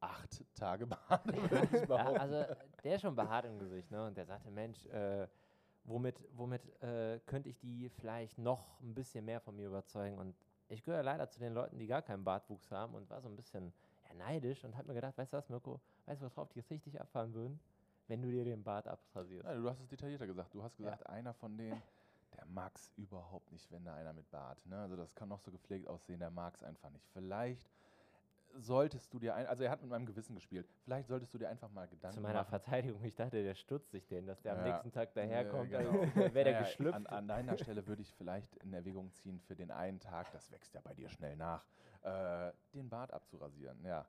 acht 0.00 0.44
Tage 0.56 0.90
würde 1.24 1.68
ich 1.82 1.88
Ja, 1.88 1.96
also 2.12 2.44
der 2.82 2.94
ist 2.96 3.02
schon 3.02 3.14
behaart 3.14 3.44
im 3.44 3.58
Gesicht, 3.60 3.88
ne? 3.92 4.04
Und 4.04 4.16
der 4.16 4.26
sagte, 4.26 4.50
Mensch, 4.50 4.84
äh, 4.86 5.28
womit, 5.86 6.22
womit 6.32 6.82
äh, 6.82 7.20
könnte 7.26 7.48
ich 7.48 7.58
die 7.58 7.88
vielleicht 7.88 8.38
noch 8.38 8.80
ein 8.80 8.94
bisschen 8.94 9.24
mehr 9.24 9.40
von 9.40 9.56
mir 9.56 9.66
überzeugen? 9.68 10.18
Und 10.18 10.36
ich 10.68 10.82
gehöre 10.82 11.02
leider 11.02 11.28
zu 11.28 11.38
den 11.38 11.54
Leuten, 11.54 11.78
die 11.78 11.86
gar 11.86 12.02
keinen 12.02 12.24
Bartwuchs 12.24 12.70
haben 12.70 12.94
und 12.94 13.08
war 13.08 13.20
so 13.20 13.28
ein 13.28 13.36
bisschen 13.36 13.72
ja, 14.08 14.14
neidisch 14.14 14.64
und 14.64 14.76
habe 14.76 14.88
mir 14.88 14.94
gedacht, 14.94 15.16
weißt 15.16 15.32
du 15.32 15.36
was, 15.36 15.48
Mirko, 15.48 15.80
weißt 16.06 16.22
du, 16.22 16.30
worauf 16.36 16.48
die 16.50 16.58
jetzt 16.58 16.70
richtig 16.70 17.00
abfahren 17.00 17.32
würden? 17.34 17.60
Wenn 18.08 18.22
du 18.22 18.30
dir 18.30 18.44
den 18.44 18.62
Bart 18.62 18.86
abrasierst. 18.86 19.44
Ja, 19.44 19.54
du 19.54 19.68
hast 19.68 19.80
es 19.80 19.88
detaillierter 19.88 20.26
gesagt. 20.26 20.54
Du 20.54 20.62
hast 20.62 20.76
gesagt, 20.76 21.06
einer 21.06 21.34
von 21.34 21.56
denen, 21.56 21.82
der 22.36 22.46
mag 22.46 22.72
es 22.76 22.92
überhaupt 22.96 23.50
nicht, 23.50 23.70
wenn 23.72 23.84
da 23.84 23.94
einer 23.94 24.12
mit 24.12 24.30
Bart. 24.30 24.64
Ne? 24.66 24.78
Also 24.78 24.96
das 24.96 25.14
kann 25.14 25.28
noch 25.28 25.40
so 25.40 25.50
gepflegt 25.50 25.88
aussehen, 25.88 26.20
der 26.20 26.30
mag 26.30 26.54
es 26.54 26.62
einfach 26.62 26.90
nicht. 26.90 27.08
Vielleicht 27.12 27.68
solltest 28.58 29.12
du 29.12 29.18
dir 29.18 29.34
ein, 29.34 29.46
also 29.46 29.62
er 29.64 29.70
hat 29.70 29.80
mit 29.80 29.90
meinem 29.90 30.06
Gewissen 30.06 30.34
gespielt. 30.34 30.68
Vielleicht 30.84 31.08
solltest 31.08 31.32
du 31.34 31.38
dir 31.38 31.48
einfach 31.48 31.70
mal 31.70 31.86
Gedanken 31.88 32.14
Zu 32.14 32.20
meiner 32.20 32.40
machen. 32.40 32.48
Verteidigung, 32.50 33.02
ich 33.04 33.14
dachte, 33.14 33.42
der 33.42 33.54
stutzt 33.54 33.90
sich 33.90 34.06
den, 34.06 34.26
dass 34.26 34.40
der 34.42 34.52
am 34.52 34.58
Ja. 34.58 34.64
nächsten 34.64 34.90
Tag 34.92 35.12
daherkommt, 35.14 35.70
Ja, 35.70 35.78
als 35.78 35.88
genau. 35.90 36.00
wäre 36.16 36.30
der 36.32 36.44
Naja, 36.44 36.58
geschlüpft. 36.60 36.94
An, 36.94 37.06
an 37.06 37.28
deiner 37.28 37.56
Stelle 37.56 37.86
würde 37.86 38.02
ich 38.02 38.14
vielleicht 38.14 38.56
in 38.56 38.72
Erwägung 38.72 39.12
ziehen, 39.12 39.40
für 39.40 39.54
den 39.56 39.70
einen 39.70 40.00
Tag, 40.00 40.30
das 40.32 40.50
wächst 40.50 40.74
ja 40.74 40.80
bei 40.82 40.94
dir 40.94 41.08
schnell 41.08 41.36
nach, 41.36 41.64
äh, 42.02 42.52
den 42.74 42.88
Bart 42.88 43.12
abzurasieren. 43.12 43.84
Ja. 43.84 44.06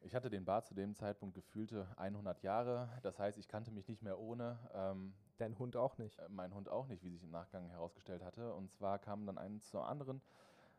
Ich 0.00 0.14
hatte 0.14 0.28
den 0.28 0.44
Bart 0.44 0.66
zu 0.66 0.74
dem 0.74 0.94
Zeitpunkt 0.94 1.34
gefühlte 1.34 1.88
100 1.96 2.42
Jahre. 2.42 2.90
Das 3.02 3.18
heißt, 3.18 3.38
ich 3.38 3.48
kannte 3.48 3.70
mich 3.70 3.88
nicht 3.88 4.02
mehr 4.02 4.18
ohne. 4.18 4.58
Ähm, 4.74 5.14
Dein 5.38 5.58
Hund 5.58 5.76
auch 5.76 5.96
nicht. 5.96 6.18
äh, 6.18 6.28
mein 6.28 6.52
Hund 6.54 6.68
auch 6.68 6.86
nicht, 6.86 7.02
wie 7.02 7.10
sich 7.10 7.22
im 7.22 7.30
Nachgang 7.30 7.70
herausgestellt 7.70 8.22
hatte. 8.22 8.52
Und 8.54 8.70
zwar 8.70 8.98
kam 8.98 9.24
dann 9.26 9.38
eins 9.38 9.70
zum 9.70 9.80
anderen. 9.80 10.20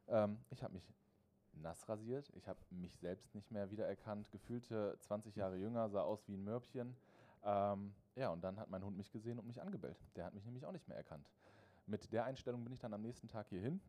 Ähm, 0.08 0.38
ich 0.52 0.62
habe 0.64 0.74
mich 0.74 0.88
nass 1.62 1.88
rasiert. 1.90 2.32
Ich 2.36 2.48
habe 2.48 2.60
mich 2.70 2.98
selbst 2.98 3.34
nicht 3.36 3.52
mehr 3.52 3.72
wiedererkannt. 3.72 4.32
Gefühlte 4.32 4.98
20 5.00 5.36
Jahre 5.36 5.58
jünger, 5.58 5.90
sah 5.90 6.02
aus 6.02 6.28
wie 6.28 6.36
ein 6.36 6.44
Mörpchen. 6.44 6.96
Ähm, 7.44 7.94
ja, 8.16 8.30
und 8.30 8.44
dann 8.44 8.60
hat 8.60 8.70
mein 8.70 8.84
Hund 8.84 8.98
mich 8.98 9.12
gesehen 9.12 9.40
und 9.40 9.46
mich 9.48 9.62
angebellt. 9.62 9.98
Der 10.16 10.26
hat 10.26 10.34
mich 10.34 10.46
nämlich 10.46 10.66
auch 10.66 10.72
nicht 10.72 10.88
mehr 10.88 10.98
erkannt. 10.98 11.30
Mit 11.86 12.12
der 12.12 12.26
Einstellung 12.26 12.64
bin 12.64 12.74
ich 12.74 12.80
dann 12.80 12.94
am 12.94 13.02
nächsten 13.02 13.28
Tag 13.28 13.48
hierhin, 13.50 13.80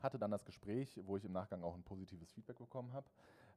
hatte 0.00 0.18
dann 0.18 0.30
das 0.30 0.44
Gespräch, 0.44 0.98
wo 1.04 1.16
ich 1.16 1.24
im 1.24 1.32
Nachgang 1.32 1.62
auch 1.62 1.74
ein 1.74 1.82
positives 1.82 2.30
Feedback 2.32 2.58
bekommen 2.58 2.92
habe, 2.92 3.06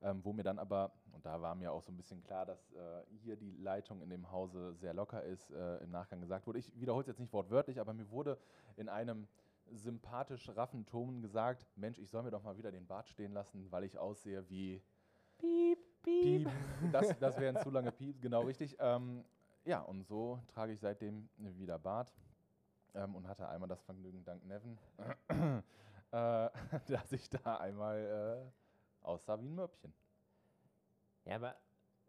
ähm, 0.01 0.19
wo 0.25 0.33
mir 0.33 0.43
dann 0.43 0.59
aber, 0.59 0.91
und 1.13 1.25
da 1.25 1.41
war 1.41 1.55
mir 1.55 1.71
auch 1.71 1.81
so 1.81 1.91
ein 1.91 1.97
bisschen 1.97 2.21
klar, 2.23 2.45
dass 2.45 2.71
äh, 2.73 3.03
hier 3.23 3.37
die 3.37 3.55
Leitung 3.57 4.01
in 4.01 4.09
dem 4.09 4.29
Hause 4.31 4.73
sehr 4.73 4.93
locker 4.93 5.23
ist, 5.23 5.51
äh, 5.51 5.77
im 5.77 5.91
Nachgang 5.91 6.19
gesagt 6.19 6.47
wurde, 6.47 6.59
ich 6.59 6.77
wiederhole 6.79 7.01
es 7.01 7.07
jetzt 7.07 7.19
nicht 7.19 7.31
wortwörtlich, 7.31 7.79
aber 7.79 7.93
mir 7.93 8.09
wurde 8.09 8.37
in 8.75 8.89
einem 8.89 9.27
sympathisch 9.73 10.49
raffen 10.49 10.85
Ton 10.85 11.21
gesagt, 11.21 11.65
Mensch, 11.75 11.99
ich 11.99 12.09
soll 12.09 12.23
mir 12.23 12.31
doch 12.31 12.43
mal 12.43 12.57
wieder 12.57 12.71
den 12.71 12.85
Bart 12.85 13.07
stehen 13.07 13.33
lassen, 13.33 13.71
weil 13.71 13.83
ich 13.83 13.97
aussehe 13.97 14.47
wie 14.49 14.81
Piep, 15.37 15.79
piep. 16.03 16.43
Piep. 16.43 16.91
Das, 16.91 17.17
das 17.19 17.37
wären 17.37 17.57
zu 17.57 17.69
lange 17.69 17.91
Pieps, 17.91 18.21
genau 18.21 18.41
richtig. 18.41 18.77
Ähm, 18.79 19.23
ja, 19.65 19.79
und 19.81 20.03
so 20.03 20.39
trage 20.47 20.73
ich 20.73 20.79
seitdem 20.79 21.29
wieder 21.37 21.79
Bart 21.79 22.13
ähm, 22.93 23.15
und 23.15 23.27
hatte 23.27 23.47
einmal 23.47 23.69
das 23.69 23.81
Vergnügen, 23.83 24.23
dank 24.23 24.43
Neven, 24.45 24.77
äh, 25.29 25.61
dass 26.87 27.11
ich 27.11 27.29
da 27.29 27.57
einmal 27.57 28.51
äh, 29.03 29.05
aussah 29.05 29.39
wie 29.39 29.47
ein 29.47 29.55
Möppchen. 29.55 29.93
Ja, 31.25 31.35
aber 31.35 31.55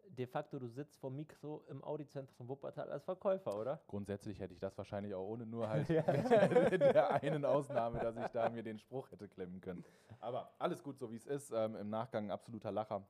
de 0.09 0.27
facto, 0.27 0.59
du 0.59 0.67
sitzt 0.67 0.97
vor 0.97 1.11
Mikro 1.11 1.63
im 1.69 1.83
Audizentrum 1.83 2.47
Wuppertal 2.47 2.91
als 2.91 3.03
Verkäufer, 3.03 3.57
oder? 3.57 3.81
Grundsätzlich 3.87 4.39
hätte 4.39 4.53
ich 4.53 4.59
das 4.59 4.77
wahrscheinlich 4.77 5.13
auch 5.13 5.27
ohne 5.27 5.45
nur 5.45 5.69
halt 5.69 5.89
mit 6.71 6.81
der 6.81 7.11
einen 7.21 7.45
Ausnahme, 7.45 7.99
dass 7.99 8.15
ich 8.15 8.27
da 8.27 8.49
mir 8.49 8.63
den 8.63 8.77
Spruch 8.77 9.11
hätte 9.11 9.27
klemmen 9.27 9.61
können. 9.61 9.83
Aber 10.19 10.53
alles 10.59 10.83
gut, 10.83 10.99
so 10.99 11.11
wie 11.11 11.17
es 11.17 11.25
ist. 11.25 11.51
Ähm, 11.51 11.75
Im 11.75 11.89
Nachgang 11.89 12.25
ein 12.25 12.31
absoluter 12.31 12.71
Lacher. 12.71 13.05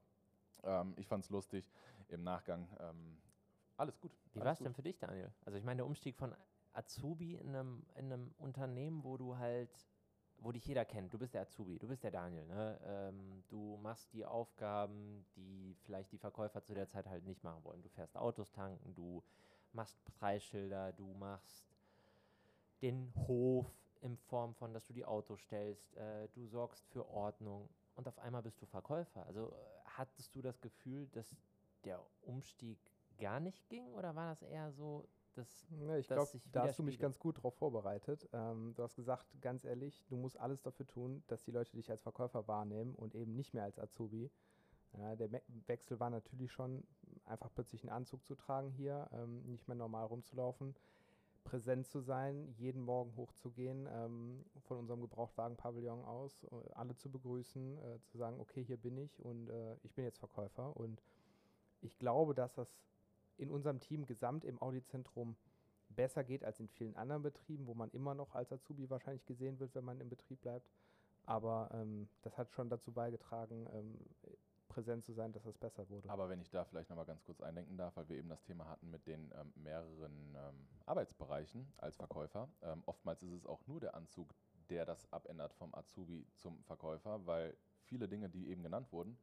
Ähm, 0.64 0.94
ich 0.98 1.08
fand 1.08 1.24
es 1.24 1.30
lustig. 1.30 1.70
Im 2.10 2.24
Nachgang 2.24 2.68
ähm, 2.80 3.18
alles 3.78 4.00
gut. 4.00 4.12
Wie 4.34 4.40
war 4.40 4.54
es 4.54 4.60
denn 4.60 4.74
für 4.74 4.84
dich, 4.84 5.00
Daniel? 5.00 5.32
Also 5.46 5.58
ich 5.58 5.64
meine, 5.64 5.78
der 5.78 5.86
Umstieg 5.86 6.16
von 6.16 6.36
Azubi 6.74 7.36
in 7.36 7.50
einem, 7.50 7.86
in 7.96 8.12
einem 8.12 8.34
Unternehmen, 8.38 9.04
wo 9.04 9.18
du 9.18 9.38
halt, 9.38 9.70
wo 10.44 10.52
dich 10.52 10.66
jeder 10.66 10.86
kennt. 10.86 11.14
Du 11.14 11.18
bist 11.18 11.34
der 11.34 11.42
Azubi, 11.42 11.80
du 11.80 11.88
bist 11.88 12.04
der 12.04 12.12
Daniel. 12.12 12.46
Ne? 12.46 12.80
Ähm, 12.86 13.44
du 13.50 13.78
machst 13.82 14.14
die 14.14 14.26
Aufgaben, 14.26 15.26
die 15.36 15.76
vielleicht 15.84 16.12
die 16.12 16.18
Verkäufer 16.18 16.64
zu 16.64 16.74
der 16.74 16.88
Zeit 16.88 17.08
halt 17.08 17.26
nicht 17.26 17.44
machen 17.44 17.64
wollen. 17.64 17.82
Du 17.82 17.90
fährst 17.90 18.18
Autos 18.18 18.52
tanken, 18.52 18.94
du 18.94 19.24
machst 19.72 19.98
Preisschilder, 20.06 20.94
du 20.94 21.14
machst 21.14 21.66
den 22.82 23.14
Hof 23.28 23.66
in 24.02 24.18
Form 24.18 24.54
von, 24.54 24.74
dass 24.74 24.86
du 24.86 24.94
die 24.94 25.06
Autos 25.06 25.40
stellst, 25.42 25.96
äh, 25.96 26.28
du 26.34 26.46
sorgst 26.46 26.86
für 26.90 27.10
Ordnung 27.10 27.70
und 27.96 28.08
auf 28.08 28.20
einmal 28.20 28.44
bist 28.44 28.62
du 28.62 28.66
Verkäufer. 28.66 29.26
Also 29.26 29.48
äh, 29.48 29.56
hattest 29.86 30.36
du 30.36 30.42
das 30.42 30.60
Gefühl, 30.60 31.08
dass 31.14 31.36
der 31.86 32.04
Umstieg 32.24 32.80
gar 33.18 33.40
nicht 33.40 33.70
ging 33.70 33.94
oder 33.94 34.16
war 34.16 34.30
das 34.30 34.42
eher 34.42 34.72
so, 34.74 35.08
dass 35.34 35.68
Ja, 35.88 35.98
ich 35.98 36.08
das 36.08 36.32
glaube, 36.32 36.42
da 36.52 36.64
hast 36.64 36.80
du 36.80 36.84
mich 36.84 37.00
ganz 37.00 37.20
gut 37.20 37.38
darauf 37.38 37.56
vorbereitet. 37.56 38.28
Ähm, 38.34 38.74
du 38.76 38.84
hast 38.84 38.96
gesagt, 38.96 39.26
ganz 39.42 39.66
ehrlich, 39.66 40.06
du 40.08 40.16
musst 40.16 40.38
alles 40.38 40.62
dafür 40.62 40.86
tun, 40.88 41.24
dass 41.28 41.44
die 41.44 41.52
Leute 41.52 41.72
dich 41.76 41.90
als 41.90 42.02
Verkäufer 42.02 42.48
wahrnehmen 42.48 42.96
und 42.96 43.16
eben 43.16 43.36
nicht 43.36 43.54
mehr 43.54 43.64
als 43.64 43.80
Azubi. 43.80 44.32
Ja, 44.98 45.16
der 45.16 45.30
Me 45.30 45.42
Wechsel 45.68 46.00
war 46.00 46.10
natürlich 46.10 46.52
schon, 46.52 46.84
einfach 47.26 47.50
plötzlich 47.54 47.82
einen 47.84 47.92
Anzug 47.92 48.26
zu 48.26 48.36
tragen 48.36 48.72
hier, 48.72 49.10
ähm, 49.12 49.44
nicht 49.46 49.68
mehr 49.68 49.76
normal 49.76 50.06
rumzulaufen, 50.06 50.76
präsent 51.44 51.88
zu 51.88 52.00
sein, 52.00 52.48
jeden 52.58 52.82
Morgen 52.82 53.16
hochzugehen, 53.16 53.88
ähm, 53.92 54.46
von 54.62 54.78
unserem 54.78 55.02
Gebrauchtwagen-Pavillon 55.02 56.04
aus, 56.06 56.44
äh, 56.44 56.72
alle 56.74 56.96
zu 56.96 57.10
begrüßen, 57.12 57.78
äh, 57.80 58.00
zu 58.04 58.18
sagen, 58.18 58.40
okay, 58.40 58.64
hier 58.64 58.78
bin 58.78 58.98
ich 58.98 59.20
und 59.20 59.50
äh, 59.50 59.76
ich 59.84 59.96
bin 59.96 60.06
jetzt 60.06 60.20
Verkäufer. 60.20 60.76
Und 60.78 61.02
ich 61.82 61.98
glaube, 61.98 62.34
dass 62.36 62.54
das 62.54 62.70
in 63.38 63.50
unserem 63.50 63.80
Team 63.80 64.06
gesamt 64.06 64.46
im 64.46 64.62
Audizentrum 64.62 65.36
besser 65.90 66.24
geht 66.24 66.44
als 66.44 66.60
in 66.60 66.68
vielen 66.68 66.96
anderen 66.96 67.22
Betrieben, 67.22 67.68
wo 67.68 67.74
man 67.74 67.90
immer 67.92 68.16
noch 68.16 68.34
als 68.36 68.52
Azubi 68.52 68.90
wahrscheinlich 68.90 69.26
gesehen 69.26 69.60
wird, 69.60 69.76
wenn 69.76 69.86
man 69.86 70.00
im 70.00 70.10
Betrieb 70.10 70.42
bleibt. 70.42 70.70
Aber 71.26 71.70
ähm, 71.74 72.10
das 72.22 72.38
hat 72.38 72.52
schon 72.52 72.70
dazu 72.70 72.92
beigetragen, 72.92 73.68
ähm, 73.74 73.98
präsent 74.68 75.06
zu 75.06 75.14
sein, 75.14 75.32
dass 75.32 75.46
es 75.46 75.58
besser 75.58 75.88
wurde. 75.90 76.10
Aber 76.10 76.30
wenn 76.30 76.42
ich 76.42 76.50
da 76.50 76.66
vielleicht 76.66 76.90
nochmal 76.90 77.06
ganz 77.06 77.24
kurz 77.24 77.42
eindenken 77.42 77.78
darf, 77.78 77.96
weil 77.96 78.10
wir 78.10 78.18
eben 78.18 78.30
das 78.30 78.44
Thema 78.44 78.68
hatten 78.68 78.90
mit 78.90 79.06
den 79.08 79.32
ähm, 79.36 79.54
mehreren 79.56 80.36
ähm, 80.36 80.68
Arbeitsbereichen 80.86 81.72
als 81.78 81.96
Verkäufer. 81.96 82.50
Ähm, 82.62 82.82
oftmals 82.86 83.22
ist 83.24 83.32
es 83.32 83.46
auch 83.46 83.66
nur 83.68 83.80
der 83.80 83.96
Anzug, 83.96 84.34
der 84.70 84.86
das 84.86 85.12
abändert 85.14 85.54
vom 85.54 85.74
Azubi 85.76 86.26
zum 86.38 86.64
Verkäufer, 86.64 87.26
weil 87.26 87.56
viele 87.84 88.08
Dinge, 88.08 88.30
die 88.30 88.48
eben 88.48 88.64
genannt 88.64 88.92
wurden, 88.92 89.18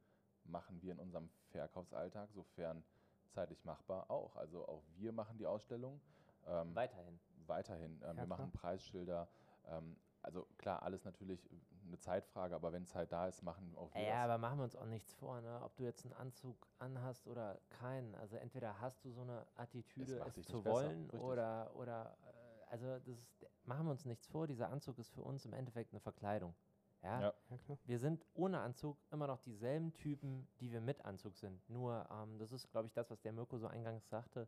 machen 0.45 0.81
wir 0.81 0.93
in 0.93 0.99
unserem 0.99 1.29
Verkaufsalltag, 1.49 2.31
sofern 2.31 2.83
zeitlich 3.31 3.63
machbar, 3.65 4.09
auch. 4.09 4.35
Also 4.35 4.67
auch 4.67 4.83
wir 4.95 5.11
machen 5.11 5.37
die 5.37 5.45
Ausstellung. 5.45 6.01
Ähm, 6.47 6.75
weiterhin? 6.75 7.19
weiterhin. 7.47 8.01
Ähm, 8.03 8.17
Ja, 8.17 8.17
wir 8.17 8.27
machen 8.27 8.51
Preisschilder. 8.51 9.27
Ähm, 9.67 9.97
also 10.21 10.45
klar, 10.57 10.83
alles 10.83 11.03
natürlich 11.03 11.49
eine 11.85 11.97
Zeitfrage, 11.97 12.55
aber 12.55 12.71
wenn 12.73 12.85
Zeit 12.85 13.11
da 13.11 13.27
ist, 13.27 13.41
machen 13.41 13.75
auch 13.75 13.93
wir 13.93 14.01
Ja, 14.01 14.21
das. 14.21 14.25
aber 14.25 14.37
machen 14.37 14.59
wir 14.59 14.63
uns 14.63 14.75
auch 14.75 14.85
nichts 14.85 15.13
vor, 15.13 15.41
ne? 15.41 15.61
ob 15.63 15.75
du 15.77 15.83
jetzt 15.83 16.05
einen 16.05 16.13
Anzug 16.13 16.67
anhast 16.79 17.27
oder 17.27 17.59
keinen. 17.69 18.15
Also 18.15 18.37
entweder 18.37 18.79
hast 18.79 19.03
du 19.03 19.11
so 19.11 19.21
eine 19.21 19.45
Attitüde, 19.55 20.23
es 20.27 20.33
dich 20.35 20.45
zu 20.47 20.61
besser, 20.61 20.71
wollen, 20.71 21.09
oder, 21.11 21.71
oder 21.75 22.17
äh, 22.23 22.71
also 22.71 22.99
das 22.99 23.07
ist, 23.07 23.45
machen 23.65 23.85
wir 23.85 23.91
uns 23.91 24.05
nichts 24.05 24.27
vor, 24.27 24.47
dieser 24.47 24.69
Anzug 24.69 24.99
ist 24.99 25.09
für 25.09 25.23
uns 25.23 25.45
im 25.45 25.53
Endeffekt 25.53 25.91
eine 25.91 25.99
Verkleidung. 25.99 26.55
Ja? 27.03 27.21
Ja. 27.21 27.33
ja. 27.49 27.77
Wir 27.85 27.99
sind 27.99 28.25
ohne 28.33 28.59
Anzug 28.59 28.97
immer 29.11 29.27
noch 29.27 29.39
dieselben 29.39 29.93
Typen, 29.93 30.47
die 30.59 30.71
wir 30.71 30.81
mit 30.81 31.03
Anzug 31.05 31.35
sind. 31.37 31.67
Nur, 31.69 32.07
ähm, 32.11 32.37
das 32.37 32.51
ist, 32.51 32.69
glaube 32.71 32.87
ich, 32.87 32.93
das, 32.93 33.09
was 33.09 33.21
der 33.21 33.31
Mirko 33.33 33.57
so 33.57 33.67
eingangs 33.67 34.07
sagte. 34.09 34.47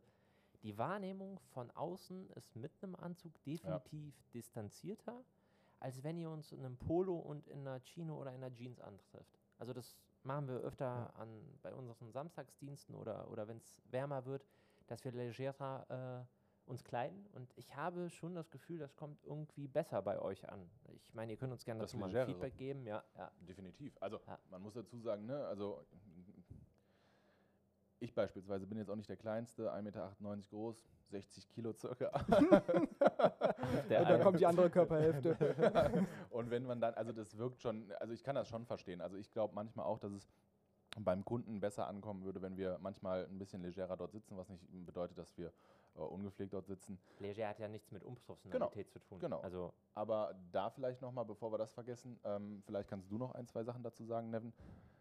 Die 0.62 0.78
Wahrnehmung 0.78 1.38
von 1.52 1.70
außen 1.72 2.30
ist 2.30 2.56
mit 2.56 2.72
einem 2.82 2.94
Anzug 2.96 3.32
definitiv 3.44 4.14
distanzierter, 4.32 5.24
als 5.80 6.02
wenn 6.02 6.16
ihr 6.16 6.30
uns 6.30 6.52
in 6.52 6.60
einem 6.60 6.78
Polo 6.78 7.16
und 7.18 7.46
in 7.48 7.60
einer 7.66 7.80
Chino 7.80 8.18
oder 8.18 8.30
in 8.32 8.42
einer 8.42 8.54
Jeans 8.54 8.80
antrifft. 8.80 9.38
Also 9.58 9.72
das 9.72 9.96
machen 10.22 10.48
wir 10.48 10.56
öfter 10.60 10.86
Ja. 10.86 11.06
an, 11.20 11.58
bei 11.62 11.74
unseren 11.74 12.10
Samstagsdiensten 12.10 12.94
oder, 12.94 13.30
oder 13.30 13.46
wenn 13.46 13.58
es 13.58 13.82
wärmer 13.90 14.24
wird, 14.24 14.46
dass 14.86 15.04
wir 15.04 15.12
legerer 15.12 16.24
äh, 16.24 16.24
uns 16.66 16.82
kleiden. 16.84 17.26
Und 17.34 17.52
ich 17.56 17.74
habe 17.76 18.08
schon 18.10 18.34
das 18.34 18.50
Gefühl, 18.50 18.78
das 18.78 18.96
kommt 18.96 19.22
irgendwie 19.24 19.68
besser 19.68 20.00
bei 20.02 20.18
euch 20.20 20.48
an. 20.48 20.68
Ich 20.94 21.12
meine, 21.14 21.32
ihr 21.32 21.38
könnt 21.38 21.52
uns 21.52 21.64
gerne 21.64 21.80
Das 21.80 21.90
dazu 21.90 21.98
mal 21.98 22.14
ein. 22.14 22.26
Feedback 22.26 22.56
geben. 22.56 22.86
Ja, 22.86 23.02
ja. 23.16 23.30
Definitiv. 23.40 23.96
Also 24.00 24.20
Ja. 24.26 24.38
man 24.50 24.62
muss 24.62 24.74
dazu 24.74 24.98
sagen, 25.00 25.26
ne, 25.26 25.44
also 25.46 25.84
ich 28.00 28.14
beispielsweise 28.14 28.66
bin 28.66 28.78
jetzt 28.78 28.90
auch 28.90 28.96
nicht 28.96 29.08
der 29.08 29.16
Kleinste, 29.16 29.72
1,98 29.72 29.82
Meter 29.82 30.16
groß, 30.50 30.84
60 31.10 31.48
Kilo 31.50 31.72
circa. 31.72 32.10
Der 33.88 34.00
Und 34.00 34.04
dann 34.04 34.06
eine- 34.06 34.22
kommt 34.22 34.40
die 34.40 34.46
andere 34.46 34.68
Körperhälfte. 34.70 36.06
Und 36.30 36.50
wenn 36.50 36.64
man 36.64 36.80
dann, 36.80 36.94
also 36.94 37.12
das 37.12 37.36
wirkt 37.38 37.60
schon, 37.62 37.90
also 38.00 38.12
ich 38.12 38.22
kann 38.22 38.34
das 38.34 38.48
schon 38.48 38.66
verstehen. 38.66 39.00
Also 39.00 39.16
ich 39.16 39.30
glaube 39.32 39.54
manchmal 39.54 39.86
auch, 39.86 39.98
dass 39.98 40.12
es 40.12 40.28
beim 41.00 41.24
Kunden 41.24 41.60
besser 41.60 41.86
ankommen 41.88 42.24
würde, 42.24 42.40
wenn 42.42 42.56
wir 42.56 42.78
manchmal 42.80 43.26
ein 43.26 43.38
bisschen 43.38 43.62
legerer 43.62 43.96
dort 43.96 44.12
sitzen, 44.12 44.36
was 44.36 44.48
nicht 44.48 44.64
bedeutet, 44.86 45.16
dass 45.18 45.36
wir 45.38 45.52
äh, 45.96 46.00
ungepflegt 46.00 46.52
dort 46.52 46.66
sitzen. 46.66 46.98
Leger 47.18 47.48
hat 47.48 47.58
ja 47.58 47.68
nichts 47.68 47.90
mit 47.90 48.02
Unprofessionalität 48.02 48.90
zu 48.90 48.98
tun. 48.98 49.18
genau. 49.20 49.40
Also 49.40 49.72
Aber 49.94 50.34
da 50.52 50.70
vielleicht 50.70 51.00
nochmal, 51.00 51.24
bevor 51.24 51.52
wir 51.52 51.58
das 51.58 51.72
vergessen, 51.72 52.18
ähm, 52.24 52.62
vielleicht 52.66 52.88
kannst 52.88 53.10
du 53.10 53.18
noch 53.18 53.34
ein, 53.34 53.46
zwei 53.46 53.64
Sachen 53.64 53.82
dazu 53.82 54.04
sagen, 54.04 54.30
Nevin. 54.30 54.52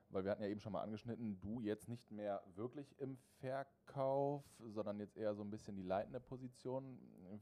Weil 0.10 0.26
wir 0.26 0.32
hatten 0.32 0.44
ja 0.44 0.50
eben 0.50 0.60
schon 0.60 0.74
mal 0.74 0.84
angeschnitten, 0.84 1.40
du 1.42 1.60
jetzt 1.60 1.90
nicht 1.90 2.12
mehr 2.12 2.44
wirklich 2.54 2.94
im 3.00 3.18
Verkauf, 3.40 4.44
sondern 4.60 5.00
jetzt 5.00 5.18
eher 5.18 5.34
so 5.34 5.42
ein 5.42 5.50
bisschen 5.50 5.76
die 5.76 5.82
leitende 5.82 6.20
Position. 6.20 7.00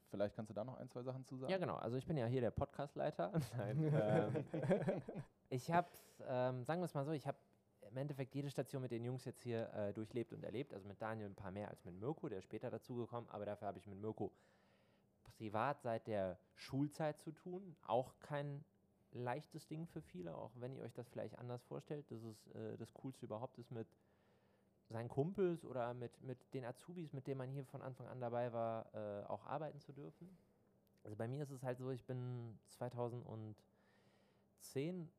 Vielleicht 0.10 0.38
kannst 0.38 0.52
du 0.52 0.54
da 0.54 0.64
noch 0.64 0.78
ein, 0.78 0.88
zwei 0.88 1.04
Sachen 1.04 1.26
zu 1.26 1.36
sagen? 1.36 1.52
Ja, 1.52 1.58
genau. 1.58 1.76
Also 1.76 1.98
ich 1.98 2.06
bin 2.06 2.16
ja 2.16 2.28
hier 2.28 2.40
der 2.40 2.52
Podcastleiter. 2.52 3.34
Nein. 3.58 3.92
ähm, 3.94 4.46
ich 5.50 5.70
habe, 5.70 5.90
ähm, 6.26 6.64
sagen 6.64 6.80
wir 6.80 6.86
es 6.86 6.94
mal 6.94 7.04
so, 7.04 7.12
ich 7.12 7.28
habe 7.28 7.38
im 7.92 7.98
Endeffekt 7.98 8.34
jede 8.34 8.50
Station 8.50 8.82
mit 8.82 8.92
den 8.92 9.04
Jungs 9.04 9.26
jetzt 9.26 9.42
hier 9.42 9.72
äh, 9.74 9.94
durchlebt 9.94 10.34
und 10.34 10.44
erlebt. 10.44 10.74
Also 10.74 10.88
mit 10.88 11.02
Daniel 11.02 11.28
ein 11.28 11.36
paar 11.36 11.52
mehr 11.52 11.70
als 11.70 11.84
mit 11.84 12.00
Mirko, 12.00 12.30
der 12.30 12.40
ist 12.40 12.46
später 12.46 12.70
dazugekommen. 12.70 13.30
Aber 13.30 13.46
dafür 13.46 13.68
habe 13.68 13.78
ich 13.78 13.88
mit 13.88 14.00
Mirko 14.00 14.32
privat 15.24 15.82
seit 15.82 16.08
der 16.08 16.40
Schulzeit 16.56 17.20
zu 17.20 17.32
tun. 17.32 17.76
Auch 17.82 18.18
kein 18.20 18.64
leichtes 19.12 19.68
Ding 19.68 19.88
für 19.88 20.02
viele, 20.02 20.36
auch 20.36 20.52
wenn 20.56 20.76
ihr 20.76 20.84
euch 20.84 20.94
das 20.94 21.10
vielleicht 21.10 21.38
anders 21.38 21.64
vorstellt. 21.64 22.10
Das 22.10 22.24
ist 22.24 22.48
äh, 22.56 22.78
das 22.78 22.94
Coolste 22.94 23.26
überhaupt 23.26 23.58
ist 23.58 23.72
mit 23.72 23.88
seinen 24.90 25.10
Kumpels 25.10 25.66
oder 25.66 25.94
mit, 25.94 26.22
mit 26.22 26.54
den 26.54 26.66
Azubis, 26.66 27.14
mit 27.14 27.28
denen 27.28 27.38
man 27.38 27.50
hier 27.50 27.66
von 27.66 27.82
Anfang 27.82 28.08
an 28.08 28.20
dabei 28.20 28.52
war, 28.54 28.94
äh, 28.94 29.26
auch 29.26 29.46
arbeiten 29.48 29.80
zu 29.80 29.94
dürfen. 29.94 30.38
Also 31.04 31.16
bei 31.16 31.28
mir 31.28 31.44
ist 31.44 31.52
es 31.52 31.64
halt 31.64 31.78
so, 31.78 31.92
ich 31.92 32.06
bin 32.06 32.60
2010 32.70 35.10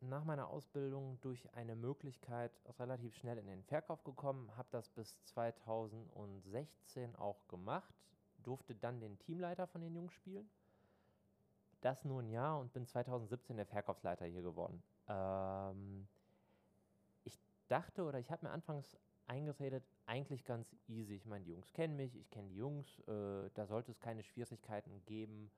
nach 0.00 0.24
meiner 0.24 0.48
Ausbildung 0.48 1.18
durch 1.20 1.52
eine 1.54 1.76
Möglichkeit 1.76 2.52
relativ 2.78 3.14
schnell 3.16 3.38
in 3.38 3.46
den 3.46 3.62
Verkauf 3.64 4.02
gekommen, 4.04 4.56
habe 4.56 4.68
das 4.70 4.88
bis 4.88 5.22
2016 5.24 7.16
auch 7.16 7.46
gemacht, 7.48 7.94
durfte 8.42 8.74
dann 8.74 9.00
den 9.00 9.18
Teamleiter 9.18 9.66
von 9.66 9.82
den 9.82 9.94
Jungs 9.94 10.12
spielen. 10.14 10.48
Das 11.82 12.04
nur 12.04 12.22
ein 12.22 12.30
Jahr 12.30 12.58
und 12.58 12.72
bin 12.72 12.86
2017 12.86 13.56
der 13.56 13.66
Verkaufsleiter 13.66 14.26
hier 14.26 14.42
geworden. 14.42 14.82
Ähm, 15.08 16.06
ich 17.24 17.38
dachte 17.68 18.04
oder 18.04 18.18
ich 18.18 18.30
habe 18.30 18.46
mir 18.46 18.52
anfangs 18.52 18.96
eingeredet, 19.26 19.84
eigentlich 20.06 20.44
ganz 20.44 20.74
easy. 20.88 21.14
Ich 21.14 21.26
meine, 21.26 21.44
die 21.44 21.52
Jungs 21.52 21.72
kennen 21.72 21.96
mich, 21.96 22.16
ich 22.16 22.28
kenne 22.30 22.48
die 22.48 22.56
Jungs, 22.56 22.98
äh, 23.06 23.48
da 23.54 23.66
sollte 23.66 23.92
es 23.92 24.00
keine 24.00 24.22
Schwierigkeiten 24.22 25.02
geben, 25.06 25.50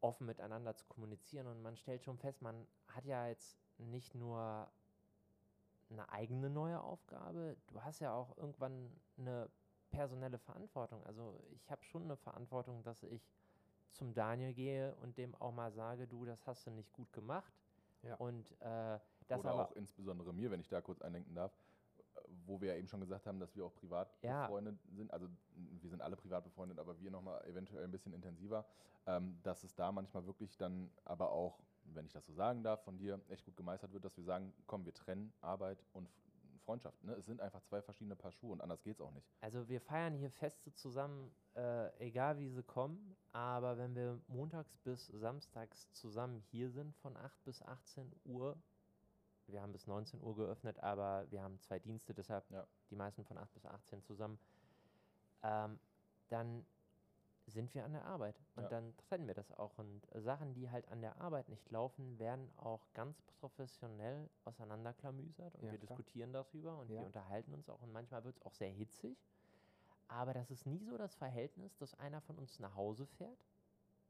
offen 0.00 0.26
miteinander 0.26 0.74
zu 0.74 0.86
kommunizieren. 0.86 1.46
Und 1.46 1.62
man 1.62 1.76
stellt 1.76 2.02
schon 2.02 2.18
fest, 2.18 2.42
man 2.42 2.66
hat 2.86 3.04
ja 3.04 3.26
jetzt 3.28 3.58
nicht 3.78 4.14
nur 4.14 4.68
eine 5.90 6.08
eigene 6.10 6.50
neue 6.50 6.80
Aufgabe, 6.80 7.56
du 7.68 7.82
hast 7.82 8.00
ja 8.00 8.12
auch 8.12 8.36
irgendwann 8.36 8.92
eine 9.16 9.50
personelle 9.90 10.38
Verantwortung. 10.38 11.04
Also 11.06 11.40
ich 11.50 11.70
habe 11.70 11.82
schon 11.84 12.04
eine 12.04 12.16
Verantwortung, 12.16 12.82
dass 12.82 13.02
ich 13.04 13.32
zum 13.92 14.12
Daniel 14.12 14.52
gehe 14.52 14.94
und 14.96 15.16
dem 15.16 15.34
auch 15.36 15.52
mal 15.52 15.72
sage, 15.72 16.06
du, 16.06 16.24
das 16.24 16.46
hast 16.46 16.66
du 16.66 16.70
nicht 16.70 16.92
gut 16.92 17.12
gemacht. 17.12 17.52
Ja. 18.02 18.16
Und 18.16 18.52
äh, 18.60 18.98
das 19.26 19.40
Oder 19.40 19.50
aber 19.50 19.68
auch 19.68 19.72
insbesondere 19.72 20.32
mir, 20.32 20.50
wenn 20.50 20.60
ich 20.60 20.68
da 20.68 20.80
kurz 20.80 21.02
eindenken 21.02 21.34
darf, 21.34 21.52
wo 22.48 22.60
wir 22.60 22.72
ja 22.72 22.78
eben 22.78 22.88
schon 22.88 23.00
gesagt 23.00 23.26
haben, 23.26 23.38
dass 23.38 23.54
wir 23.54 23.64
auch 23.64 23.74
privat 23.74 24.16
Ja. 24.22 24.42
befreundet 24.46 24.78
sind. 24.90 25.12
Also 25.12 25.28
wir 25.54 25.90
sind 25.90 26.00
alle 26.02 26.16
privat 26.16 26.44
befreundet, 26.44 26.78
aber 26.78 26.98
wir 26.98 27.10
nochmal 27.10 27.44
eventuell 27.46 27.84
ein 27.84 27.90
bisschen 27.90 28.12
intensiver. 28.12 28.66
Ähm, 29.06 29.38
dass 29.42 29.62
es 29.64 29.74
da 29.74 29.92
manchmal 29.92 30.26
wirklich 30.26 30.56
dann 30.56 30.90
aber 31.04 31.30
auch, 31.30 31.60
wenn 31.84 32.04
ich 32.06 32.12
das 32.12 32.26
so 32.26 32.32
sagen 32.32 32.62
darf, 32.62 32.82
von 32.84 32.98
dir 32.98 33.20
echt 33.28 33.44
gut 33.44 33.56
gemeistert 33.56 33.92
wird, 33.92 34.04
dass 34.04 34.16
wir 34.16 34.24
sagen, 34.24 34.52
komm, 34.66 34.84
wir 34.84 34.92
trennen 34.94 35.32
Arbeit 35.40 35.84
und 35.92 36.08
Freundschaft. 36.64 37.02
Ne? 37.02 37.12
Es 37.14 37.24
sind 37.24 37.40
einfach 37.40 37.62
zwei 37.62 37.80
verschiedene 37.80 38.16
Paar 38.16 38.32
Schuhe 38.32 38.52
und 38.52 38.60
anders 38.60 38.82
geht's 38.82 39.00
auch 39.00 39.12
nicht. 39.12 39.26
Also 39.40 39.68
wir 39.68 39.80
feiern 39.80 40.14
hier 40.14 40.30
Feste 40.30 40.74
zusammen, 40.74 41.34
äh, 41.54 41.88
egal 41.98 42.38
wie 42.38 42.48
sie 42.50 42.62
kommen, 42.62 43.16
aber 43.32 43.78
wenn 43.78 43.94
wir 43.94 44.20
montags 44.26 44.76
bis 44.78 45.06
samstags 45.06 45.90
zusammen 45.92 46.40
hier 46.50 46.68
sind 46.70 46.94
von 46.96 47.16
8 47.16 47.42
bis 47.44 47.62
18 47.62 48.12
Uhr, 48.24 48.56
wir 49.48 49.62
haben 49.62 49.72
bis 49.72 49.86
19 49.86 50.20
Uhr 50.22 50.36
geöffnet, 50.36 50.78
aber 50.80 51.30
wir 51.30 51.42
haben 51.42 51.58
zwei 51.60 51.78
Dienste, 51.78 52.14
deshalb 52.14 52.48
Ja. 52.50 52.66
die 52.90 52.96
meisten 52.96 53.24
von 53.24 53.38
8 53.38 53.52
bis 53.54 53.64
18 53.66 54.02
zusammen, 54.02 54.38
ähm, 55.42 55.78
dann 56.28 56.64
sind 57.46 57.74
wir 57.74 57.84
an 57.84 57.92
der 57.92 58.04
Arbeit 58.04 58.38
und 58.56 58.64
Ja. 58.64 58.68
dann 58.68 58.94
trennen 58.98 59.26
wir 59.26 59.34
das 59.34 59.50
auch. 59.52 59.78
Und 59.78 60.06
Sachen, 60.14 60.52
die 60.54 60.70
halt 60.70 60.86
an 60.88 61.00
der 61.00 61.18
Arbeit 61.18 61.48
nicht 61.48 61.70
laufen, 61.70 62.18
werden 62.18 62.50
auch 62.58 62.80
ganz 62.92 63.22
professionell 63.22 64.28
auseinanderklamüsert 64.44 65.54
und 65.56 65.62
Ja, 65.64 65.70
wir 65.70 65.78
klar. 65.78 65.96
diskutieren 65.96 66.32
darüber 66.32 66.78
und 66.78 66.90
wir 66.90 67.00
unterhalten 67.00 67.54
uns 67.54 67.68
auch 67.70 67.80
und 67.80 67.90
manchmal 67.92 68.24
wird 68.24 68.36
es 68.36 68.42
auch 68.42 68.54
sehr 68.54 68.70
hitzig. 68.70 69.16
aber 70.08 70.32
das 70.34 70.50
ist 70.50 70.66
nie 70.66 70.84
so 70.84 70.96
das 70.98 71.14
Verhältnis, 71.14 71.76
dass 71.76 71.94
einer 71.94 72.20
von 72.20 72.36
uns 72.38 72.58
nach 72.60 72.74
Hause 72.74 73.06
fährt, 73.06 73.46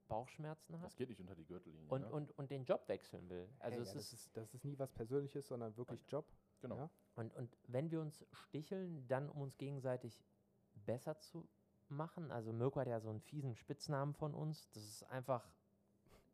Bauchschmerzen 0.08 0.78
hat 0.80 0.86
Das 0.86 0.96
geht 0.96 1.08
nicht 1.08 1.20
unter 1.20 1.34
die 1.34 1.44
Gürtellinie. 1.44 1.88
und, 1.90 2.02
ne? 2.02 2.10
und, 2.10 2.36
und 2.38 2.50
den 2.50 2.64
Job 2.64 2.88
wechseln 2.88 3.28
will. 3.28 3.48
Also 3.58 3.76
Hey, 3.76 3.82
es 3.82 3.92
ja, 3.94 4.00
ist, 4.00 4.12
das, 4.12 4.20
ist, 4.20 4.36
das 4.36 4.54
ist 4.54 4.64
nie 4.64 4.78
was 4.78 4.90
Persönliches, 4.92 5.46
sondern 5.46 5.76
wirklich 5.76 6.04
Job. 6.08 6.26
genau. 6.60 6.76
Ja? 6.76 6.90
Und, 7.14 7.34
und 7.36 7.56
wenn 7.68 7.90
wir 7.90 8.00
uns 8.00 8.24
sticheln, 8.32 9.06
dann 9.08 9.28
um 9.28 9.42
uns 9.42 9.56
gegenseitig 9.58 10.18
besser 10.74 11.18
zu 11.18 11.48
machen. 11.88 12.30
Also 12.30 12.52
Mirko 12.52 12.80
hat 12.80 12.88
ja 12.88 13.00
so 13.00 13.10
einen 13.10 13.20
fiesen 13.20 13.54
Spitznamen 13.54 14.14
von 14.14 14.34
uns. 14.34 14.68
Das 14.70 14.82
ist 14.84 15.02
einfach, 15.04 15.48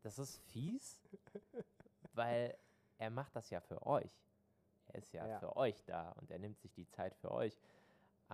das 0.03 0.19
ist 0.19 0.39
fies, 0.39 1.03
weil 2.13 2.57
er 2.99 3.11
macht 3.11 3.35
das 3.37 3.51
ja 3.51 3.61
für 3.61 3.85
euch. 3.87 4.11
Er 4.89 4.95
ist 4.97 5.13
ja, 5.13 5.27
Ja. 5.27 5.39
für 5.39 5.57
euch 5.57 5.83
da 5.85 6.11
und 6.13 6.31
er 6.31 6.39
nimmt 6.39 6.59
sich 6.61 6.73
die 6.75 6.87
Zeit 6.89 7.15
für 7.17 7.31
euch. 7.31 7.59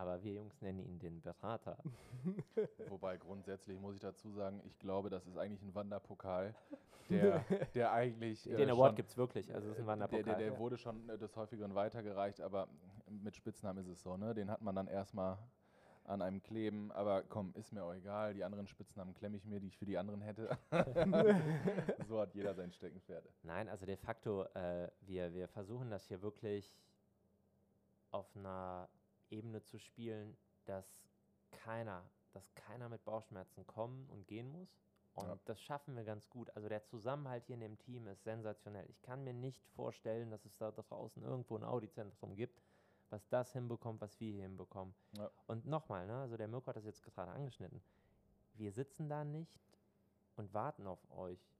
Aber 0.01 0.23
wir 0.23 0.33
Jungs 0.33 0.63
nennen 0.63 0.79
ihn 0.79 0.99
den 0.99 1.21
Berater. 1.21 1.77
Wobei 2.89 3.19
grundsätzlich 3.19 3.79
muss 3.79 3.95
ich 3.97 4.01
dazu 4.01 4.31
sagen, 4.33 4.63
ich 4.65 4.79
glaube, 4.79 5.11
das 5.11 5.27
ist 5.27 5.37
eigentlich 5.37 5.61
ein 5.61 5.75
Wanderpokal, 5.75 6.55
der, 7.11 7.45
der 7.75 7.93
eigentlich. 7.93 8.49
äh, 8.49 8.57
den 8.57 8.71
Award 8.71 8.91
schon- 8.93 8.97
gibt 8.97 9.11
es 9.11 9.17
wirklich. 9.19 9.55
Also 9.55 9.69
es 9.69 9.79
ist 9.79 9.87
ein 9.87 9.99
Der, 9.99 10.09
der, 10.09 10.17
Wanderpokal. 10.17 10.39
der 10.39 10.53
ja. 10.55 10.59
wurde 10.59 10.79
schon 10.79 11.07
äh, 11.11 11.19
des 11.19 11.37
Häufigeren 11.37 11.75
weitergereicht, 11.75 12.41
aber 12.41 12.67
mit 13.11 13.37
Spitznamen 13.37 13.83
ist 13.85 13.89
es 13.91 14.03
so, 14.03 14.17
ne? 14.17 14.33
Den 14.33 14.51
hat 14.51 14.63
man 14.63 14.75
dann 14.75 14.87
erstmal 14.87 15.37
an 16.05 16.23
einem 16.23 16.43
kleben, 16.43 16.91
aber 16.93 17.23
komm, 17.23 17.53
ist 17.55 17.71
mir 17.75 17.85
auch 17.85 17.93
egal. 17.93 18.33
Die 18.33 18.43
anderen 18.43 18.67
Spitznamen 18.67 19.13
klemme 19.15 19.37
ich 19.37 19.45
mir, 19.45 19.61
die 19.61 19.67
ich 19.67 19.77
für 19.77 19.85
die 19.85 19.99
anderen 19.99 20.23
hätte. 20.23 20.57
so 22.09 22.19
hat 22.21 22.35
jeder 22.35 22.55
sein 22.55 22.73
Steckenpferd. 22.73 23.29
Nein, 23.43 23.69
also 23.69 23.85
de 23.85 23.97
facto, 23.99 24.45
äh, 24.55 24.91
wir, 25.03 25.35
wir 25.35 25.47
versuchen 25.47 25.91
das 25.91 26.07
hier 26.09 26.23
wirklich 26.23 26.75
auf 28.13 28.35
einer 28.35 28.89
Ebene 29.31 29.63
zu 29.63 29.79
spielen, 29.79 30.37
dass 30.65 31.09
keiner, 31.51 32.09
dass 32.33 32.55
keiner 32.55 32.89
mit 32.89 33.05
Bauchschmerzen 33.05 33.67
kommen 33.67 34.09
und 34.11 34.27
gehen 34.27 34.49
muss. 34.51 34.69
Und 35.15 35.27
Ja. 35.27 35.39
das 35.45 35.61
schaffen 35.61 35.97
wir 35.97 36.05
ganz 36.05 36.29
gut. 36.31 36.51
Also 36.55 36.69
der 36.69 36.85
Zusammenhalt 36.85 37.45
hier 37.47 37.55
in 37.55 37.61
dem 37.61 37.79
Team 37.79 38.07
ist 38.07 38.23
sensationell. 38.23 38.89
Ich 38.89 39.03
kann 39.03 39.25
mir 39.25 39.35
nicht 39.35 39.67
vorstellen, 39.75 40.31
dass 40.31 40.45
es 40.45 40.57
da 40.57 40.71
draußen 40.71 41.23
irgendwo 41.23 41.57
ein 41.57 41.65
Audi-Zentrum 41.65 42.37
gibt, 42.37 42.63
was 43.11 43.27
das 43.29 43.53
hinbekommt, 43.53 44.01
was 44.01 44.19
wir 44.21 44.33
hier 44.33 44.43
hinbekommen. 44.45 44.95
Ja. 45.19 45.31
Und 45.49 45.67
nochmal, 45.67 46.07
ne, 46.07 46.21
also 46.21 46.37
der 46.37 46.47
Mirko 46.47 46.69
hat 46.69 46.77
das 46.77 46.85
jetzt 46.85 47.03
gerade 47.03 47.33
angeschnitten. 47.33 47.83
Wir 48.55 48.71
sitzen 48.73 49.09
da 49.09 49.25
nicht 49.25 49.59
und 50.37 50.55
warten 50.55 50.87
auf 50.87 51.01
euch, 51.11 51.51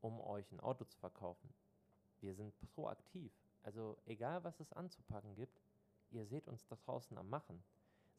um 0.00 0.20
euch 0.20 0.50
ein 0.50 0.58
Auto 0.60 0.84
zu 0.84 0.98
verkaufen. 0.98 1.54
Wir 2.20 2.34
sind 2.34 2.52
proaktiv. 2.74 3.32
Also 3.62 3.96
egal, 4.06 4.42
was 4.42 4.58
es 4.58 4.72
anzupacken 4.72 5.34
gibt, 5.36 5.60
ihr 6.12 6.26
seht 6.26 6.48
uns 6.48 6.66
da 6.66 6.76
draußen 6.76 7.16
am 7.18 7.28
Machen. 7.28 7.62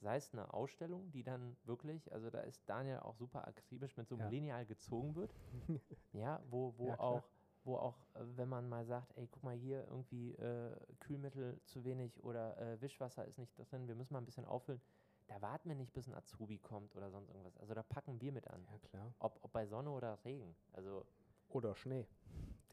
Sei 0.01 0.17
es 0.17 0.33
eine 0.33 0.53
Ausstellung, 0.53 1.11
die 1.11 1.23
dann 1.23 1.55
wirklich, 1.63 2.11
also 2.11 2.29
da 2.29 2.41
ist 2.41 2.67
Daniel 2.67 2.99
auch 2.99 3.15
super 3.15 3.47
akribisch 3.47 3.95
mit 3.95 4.07
so 4.09 4.15
einem 4.15 4.25
Ja. 4.25 4.29
Lineal 4.29 4.65
gezogen 4.65 5.15
wird. 5.15 5.33
ja, 6.13 6.41
wo, 6.49 6.73
wo 6.77 6.89
Ja, 6.89 6.99
auch, 6.99 7.23
wo 7.63 7.77
auch, 7.77 7.95
äh, 8.15 8.25
wenn 8.35 8.49
man 8.49 8.67
mal 8.67 8.85
sagt, 8.85 9.15
ey, 9.17 9.27
guck 9.27 9.43
mal 9.43 9.55
hier, 9.55 9.85
irgendwie 9.87 10.33
äh, 10.33 10.75
Kühlmittel 10.99 11.61
zu 11.63 11.85
wenig 11.85 12.21
oder 12.23 12.57
äh, 12.57 12.81
Wischwasser 12.81 13.25
ist 13.25 13.37
nicht 13.37 13.53
drin, 13.71 13.87
wir 13.87 13.95
müssen 13.95 14.13
mal 14.13 14.19
ein 14.19 14.25
bisschen 14.25 14.45
auffüllen. 14.45 14.81
Da 15.27 15.41
warten 15.41 15.69
wir 15.69 15.75
nicht, 15.75 15.93
bis 15.93 16.07
ein 16.07 16.13
Azubi 16.15 16.59
kommt 16.59 16.95
oder 16.97 17.09
sonst 17.09 17.29
irgendwas. 17.29 17.57
Also 17.57 17.73
da 17.73 17.81
packen 17.83 18.19
wir 18.19 18.33
mit 18.33 18.45
an. 18.49 18.67
Ja, 18.69 18.77
klar. 18.79 19.13
Ob, 19.19 19.39
ob 19.41 19.53
bei 19.53 19.65
Sonne 19.65 19.89
oder 19.89 20.19
Regen. 20.25 20.53
Also 20.73 21.05
Oder 21.47 21.75
Schnee. 21.75 22.05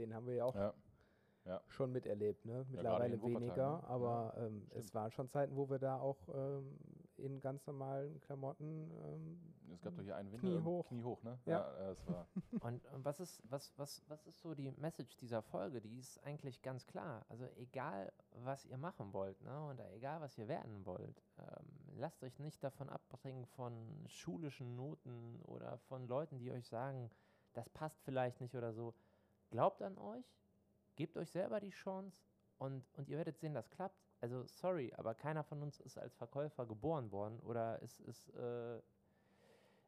Den 0.00 0.12
haben 0.14 0.26
wir 0.26 0.34
ja 0.34 0.44
auch 0.46 0.54
Ja. 0.56 0.74
Schon 1.68 1.92
miterlebt. 1.92 2.44
Ne? 2.44 2.66
Mittlerweile 2.70 3.20
Wuppertal, 3.20 3.42
weniger, 3.42 3.76
ne? 3.78 3.88
aber 3.88 4.34
ähm, 4.38 4.66
es 4.70 4.94
waren 4.94 5.10
schon 5.10 5.28
Zeiten, 5.28 5.56
wo 5.56 5.68
wir 5.70 5.78
da 5.78 5.98
auch 5.98 6.18
ähm, 6.34 6.78
in 7.16 7.40
ganz 7.40 7.66
normalen 7.66 8.20
Klamotten. 8.20 8.90
Ähm, 9.04 9.54
Es 9.72 9.82
gab 9.82 9.94
doch 9.96 10.02
hier 10.02 10.16
einen 10.16 10.32
Winter. 10.32 10.46
Knie 10.46 10.60
hoch. 10.62 10.86
Knie 10.88 11.02
hoch, 11.02 11.22
ne? 11.22 11.38
Ja. 11.46 11.70
es 11.90 12.06
war. 12.08 12.26
Und, 12.60 12.84
und 12.92 13.04
was 13.04 13.20
ist, 13.20 13.42
was, 13.48 13.72
was, 13.78 14.02
was 14.08 14.26
ist 14.26 14.40
so 14.40 14.54
die 14.54 14.70
Message 14.72 15.16
dieser 15.16 15.42
Folge? 15.42 15.80
Die 15.80 15.98
ist 15.98 16.22
eigentlich 16.24 16.60
ganz 16.62 16.86
klar. 16.86 17.24
Also 17.28 17.46
egal, 17.56 18.12
was 18.32 18.64
ihr 18.66 18.76
machen 18.76 19.12
wollt, 19.12 19.40
ne, 19.42 19.64
und 19.66 19.80
egal, 19.94 20.20
was 20.20 20.36
ihr 20.36 20.48
werden 20.48 20.84
wollt, 20.84 21.22
ähm, 21.38 21.66
lasst 21.96 22.22
euch 22.22 22.38
nicht 22.38 22.62
davon 22.62 22.88
abbringen 22.88 23.46
von 23.46 24.04
schulischen 24.08 24.76
Noten 24.76 25.40
oder 25.42 25.78
von 25.78 26.06
Leuten, 26.06 26.38
die 26.38 26.50
euch 26.50 26.66
sagen, 26.66 27.10
das 27.52 27.68
passt 27.68 28.00
vielleicht 28.02 28.40
nicht 28.40 28.54
oder 28.54 28.72
so. 28.72 28.94
Glaubt 29.50 29.82
an 29.82 29.96
euch, 29.98 30.24
gebt 31.00 31.16
euch 31.16 31.30
selber 31.30 31.60
die 31.60 31.70
Chance 31.70 32.26
und, 32.58 32.84
und 32.98 33.08
ihr 33.08 33.16
werdet 33.16 33.38
sehen, 33.38 33.54
das 33.54 33.70
klappt. 33.70 33.98
Also 34.20 34.44
sorry, 34.44 34.92
aber 34.98 35.14
keiner 35.14 35.42
von 35.42 35.62
uns 35.62 35.80
ist 35.80 35.96
als 35.96 36.14
Verkäufer 36.14 36.66
geboren 36.66 37.10
worden 37.10 37.40
oder 37.40 37.80
ist, 37.80 38.00
ist 38.00 38.28
äh, 38.34 38.82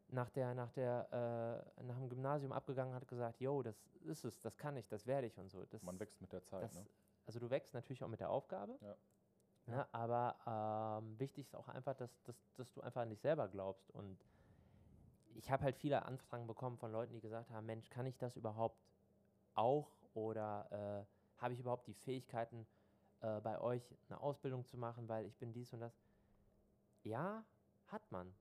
nach 0.09 0.31
der, 0.31 0.55
nach 0.55 0.72
der, 0.72 1.66
äh, 1.79 1.83
nach 1.83 1.98
dem 1.98 2.09
Gymnasium 2.09 2.51
abgegangen, 2.51 2.94
hat 2.94 3.07
gesagt, 3.07 3.40
yo, 3.40 3.62
das 3.62 3.77
ist 4.07 4.25
es, 4.25 4.40
das 4.40 4.57
kann 4.57 4.75
ich, 4.79 4.88
das 4.88 5.07
werde 5.07 5.27
ich 5.27 5.38
und 5.38 5.51
so. 5.51 5.66
Das, 5.66 5.83
Man 5.83 6.01
wächst 6.01 6.18
mit 6.22 6.33
der 6.33 6.44
Zeit, 6.44 6.62
das, 6.62 6.77
ne? 6.77 6.87
Also 7.27 7.38
du 7.38 7.51
wächst 7.51 7.75
natürlich 7.75 8.03
auch 8.03 8.09
mit 8.09 8.20
der 8.20 8.31
Aufgabe, 8.31 8.79
Ja. 8.81 8.96
Ne, 9.66 9.87
aber 9.92 11.01
ähm, 11.03 11.20
wichtig 11.20 11.46
ist 11.46 11.55
auch 11.55 11.68
einfach, 11.68 11.94
dass, 11.94 12.22
dass, 12.22 12.53
dass 12.55 12.72
du 12.72 12.81
einfach 12.81 13.03
an 13.03 13.11
dich 13.11 13.20
selber 13.20 13.46
glaubst. 13.48 13.90
Und 13.90 14.18
ich 15.35 15.51
habe 15.51 15.62
halt 15.62 15.77
viele 15.77 16.05
Anfragen 16.05 16.48
bekommen 16.48 16.79
von 16.79 16.90
Leuten, 16.90 17.12
die 17.12 17.20
gesagt 17.20 17.51
haben, 17.51 17.66
Mensch, 17.66 17.88
kann 17.90 18.07
ich 18.07 18.18
das 18.18 18.35
überhaupt 18.35 18.83
auch 19.55 19.92
oder 20.14 21.07
äh, 21.09 21.40
habe 21.42 21.55
ich 21.55 21.61
überhaupt 21.61 21.87
die 21.87 21.94
Fähigkeiten, 21.94 22.66
äh, 23.20 23.40
bei 23.40 23.61
euch 23.61 23.83
eine 24.09 24.20
Ausbildung 24.20 24.64
zu 24.64 24.77
machen, 24.77 25.09
weil 25.09 25.27
ich 25.27 25.37
bin 25.37 25.53
dies 25.53 25.72
und 25.72 25.81
das. 25.81 25.96
Ja, 27.05 27.44
hat 27.87 28.11
man. 28.11 28.33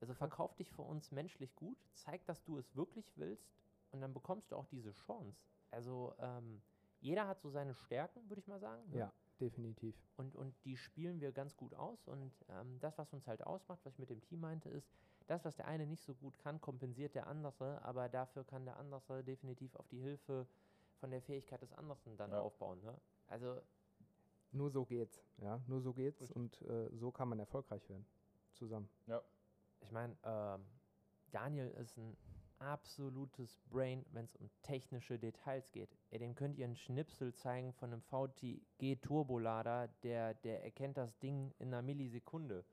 Also 0.00 0.14
verkauf 0.14 0.54
dich 0.54 0.70
für 0.70 0.82
uns 0.82 1.10
menschlich 1.12 1.54
gut, 1.56 1.78
zeig, 1.94 2.24
dass 2.26 2.42
du 2.44 2.58
es 2.58 2.76
wirklich 2.76 3.16
willst 3.16 3.48
und 3.90 4.00
dann 4.00 4.12
bekommst 4.12 4.52
du 4.52 4.56
auch 4.56 4.66
diese 4.66 4.92
Chance. 4.92 5.38
Also 5.70 6.14
ähm, 6.18 6.60
jeder 7.00 7.26
hat 7.26 7.40
so 7.40 7.50
seine 7.50 7.74
Stärken, 7.74 8.28
würde 8.28 8.40
ich 8.40 8.46
mal 8.46 8.60
sagen. 8.60 8.82
ne? 8.90 8.98
ja, 8.98 9.12
definitiv. 9.40 9.96
Und, 10.16 10.34
und 10.36 10.54
die 10.64 10.76
spielen 10.76 11.20
wir 11.20 11.32
ganz 11.32 11.56
gut 11.56 11.74
aus. 11.74 12.06
Und 12.08 12.32
ähm, 12.48 12.78
das, 12.80 12.98
was 12.98 13.12
uns 13.12 13.26
halt 13.26 13.46
ausmacht, 13.46 13.80
was 13.84 13.94
ich 13.94 13.98
mit 13.98 14.10
dem 14.10 14.20
Team 14.20 14.40
meinte, 14.40 14.68
ist, 14.68 14.88
das, 15.26 15.44
was 15.44 15.56
der 15.56 15.66
eine 15.66 15.86
nicht 15.86 16.02
so 16.02 16.14
gut 16.14 16.38
kann, 16.38 16.60
kompensiert 16.60 17.14
der 17.14 17.26
andere, 17.26 17.82
aber 17.82 18.08
dafür 18.08 18.44
kann 18.44 18.64
der 18.64 18.76
andere 18.76 19.24
definitiv 19.24 19.74
auf 19.76 19.88
die 19.88 20.00
Hilfe 20.00 20.46
von 21.04 21.10
der 21.10 21.20
Fähigkeit 21.20 21.60
des 21.60 21.70
anderen 21.74 22.16
dann 22.16 22.30
Ja. 22.30 22.40
aufbauen. 22.40 22.80
Ne? 22.82 22.98
Also 23.26 23.60
Nur 24.52 24.70
so 24.70 24.86
geht's. 24.86 25.22
Ja, 25.36 25.60
nur 25.66 25.82
so 25.82 25.92
geht's 25.92 26.20
Richtig. 26.22 26.34
und 26.36 26.62
äh, 26.62 26.88
so 26.96 27.10
kann 27.12 27.28
man 27.28 27.38
erfolgreich 27.38 27.86
werden. 27.90 28.06
Zusammen. 28.54 28.88
ich 29.80 29.90
meine, 29.90 30.16
ähm, 30.24 30.64
Daniel 31.30 31.68
ist 31.72 31.98
ein 31.98 32.16
absolutes 32.58 33.60
Brain, 33.68 34.06
wenn 34.12 34.24
es 34.24 34.34
um 34.36 34.48
technische 34.62 35.18
Details 35.18 35.70
geht. 35.72 35.90
Ey, 36.10 36.20
dem 36.20 36.34
könnt 36.34 36.56
ihr 36.56 36.64
einen 36.64 36.76
Schnipsel 36.76 37.34
zeigen 37.34 37.74
von 37.74 37.92
einem 37.92 38.00
VTG 38.00 38.96
Turbolader, 39.02 39.88
der, 40.04 40.32
der 40.34 40.62
erkennt 40.64 40.96
das 40.96 41.18
Ding 41.18 41.52
in 41.58 41.68
einer 41.68 41.82
Millisekunde. 41.82 42.64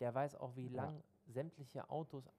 Der 0.00 0.14
weiß 0.14 0.36
auch, 0.36 0.56
wie 0.56 0.68
Ja. 0.68 0.84
lang 0.84 1.02
sämtliche 1.26 1.90
Autos 1.90 2.30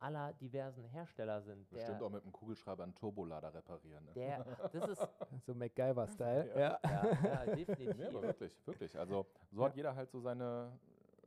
aller 0.00 0.32
diversen 0.34 0.84
Hersteller 0.84 1.42
sind. 1.42 1.68
Bestimmt 1.68 2.00
der, 2.00 2.06
auch 2.06 2.10
mit 2.10 2.24
dem 2.24 2.32
Kugelschreiber 2.32 2.84
einen 2.84 2.94
Turbolader 2.94 3.52
reparieren. 3.52 4.04
Ne? 4.04 4.12
der, 4.12 4.44
das 4.72 4.88
ist, 4.90 5.08
So 5.46 5.54
MacGyver-Style. 5.54 6.52
Ja. 6.54 6.58
Ja. 6.58 6.80
ja, 6.82 7.22
ja, 7.24 7.54
definitiv. 7.54 7.96
Nee, 7.96 8.06
aber 8.06 8.22
wirklich, 8.22 8.66
wirklich. 8.66 8.98
Also 8.98 9.26
so 9.50 9.64
hat 9.64 9.74
jeder 9.76 9.94
halt 9.94 10.10
so 10.10 10.20
seine 10.20 10.78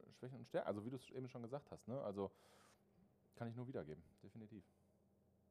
äh, 0.07 0.13
Schwächen 0.13 0.39
und 0.39 0.47
Stärken. 0.47 0.67
Also 0.67 0.85
wie 0.85 0.89
du 0.89 0.95
es 0.95 1.09
eben 1.11 1.27
schon 1.27 1.41
gesagt 1.41 1.69
hast, 1.71 1.87
ne? 1.87 2.01
Also 2.01 2.31
kann 3.35 3.47
ich 3.47 3.55
nur 3.55 3.67
wiedergeben, 3.67 4.03
definitiv. 4.23 4.63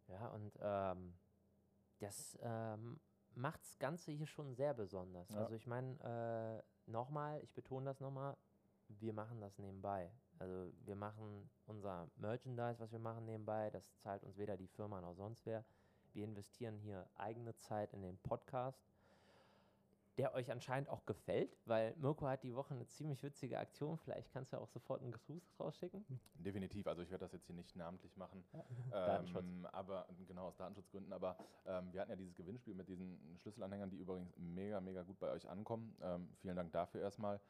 Ja, 0.08 0.28
und 0.28 0.52
ähm, 0.60 1.14
das 1.98 2.38
ähm, 2.42 3.00
macht 3.34 3.60
das 3.62 3.78
Ganze 3.78 4.12
hier 4.12 4.26
schon 4.26 4.54
sehr 4.54 4.74
besonders. 4.74 5.28
Ja. 5.30 5.40
Also 5.40 5.54
ich 5.54 5.66
meine, 5.66 6.62
äh, 6.86 6.90
nochmal, 6.90 7.40
ich 7.42 7.52
betone 7.52 7.86
das 7.86 8.00
nochmal, 8.00 8.36
wir 8.88 9.12
machen 9.12 9.40
das 9.40 9.58
nebenbei. 9.58 10.10
Also 10.40 10.72
wir 10.86 10.96
machen 10.96 11.50
unser 11.66 12.08
Merchandise, 12.16 12.80
was 12.80 12.90
wir 12.90 12.98
machen 12.98 13.26
nebenbei, 13.26 13.68
das 13.70 13.94
zahlt 13.98 14.24
uns 14.24 14.38
weder 14.38 14.56
die 14.56 14.68
Firma 14.68 15.00
noch 15.02 15.14
sonst 15.14 15.44
wer. 15.44 15.64
Wir 16.14 16.24
investieren 16.24 16.78
hier 16.78 17.06
eigene 17.14 17.54
Zeit 17.58 17.92
in 17.92 18.00
den 18.00 18.16
Podcast, 18.18 18.82
der 20.16 20.34
euch 20.34 20.50
anscheinend 20.50 20.88
auch 20.88 21.04
gefällt, 21.04 21.58
weil 21.66 21.94
Mirko 21.96 22.26
hat 22.26 22.42
die 22.42 22.54
Woche 22.54 22.72
eine 22.72 22.86
ziemlich 22.86 23.22
witzige 23.22 23.58
Aktion. 23.58 23.98
Vielleicht 23.98 24.32
kannst 24.32 24.52
du 24.52 24.56
ja 24.56 24.62
auch 24.62 24.68
sofort 24.68 25.02
einen 25.02 25.12
Gruß 25.12 25.54
rausschicken. 25.60 26.06
Definitiv, 26.34 26.86
also 26.86 27.02
ich 27.02 27.10
werde 27.10 27.26
das 27.26 27.32
jetzt 27.32 27.44
hier 27.44 27.54
nicht 27.54 27.76
namentlich 27.76 28.16
machen, 28.16 28.42
Datenschutz. 28.90 29.44
ähm, 29.44 29.66
aber 29.72 30.08
genau 30.26 30.46
aus 30.46 30.56
Datenschutzgründen, 30.56 31.12
aber 31.12 31.36
ähm, 31.66 31.92
wir 31.92 32.00
hatten 32.00 32.10
ja 32.10 32.16
dieses 32.16 32.34
Gewinnspiel 32.34 32.74
mit 32.74 32.88
diesen 32.88 33.36
Schlüsselanhängern, 33.36 33.90
die 33.90 33.98
übrigens 33.98 34.34
mega, 34.38 34.80
mega 34.80 35.02
gut 35.02 35.18
bei 35.20 35.30
euch 35.30 35.46
ankommen. 35.50 35.94
Ähm, 36.00 36.30
vielen 36.40 36.56
Dank 36.56 36.72
dafür 36.72 37.02
erstmal. 37.02 37.40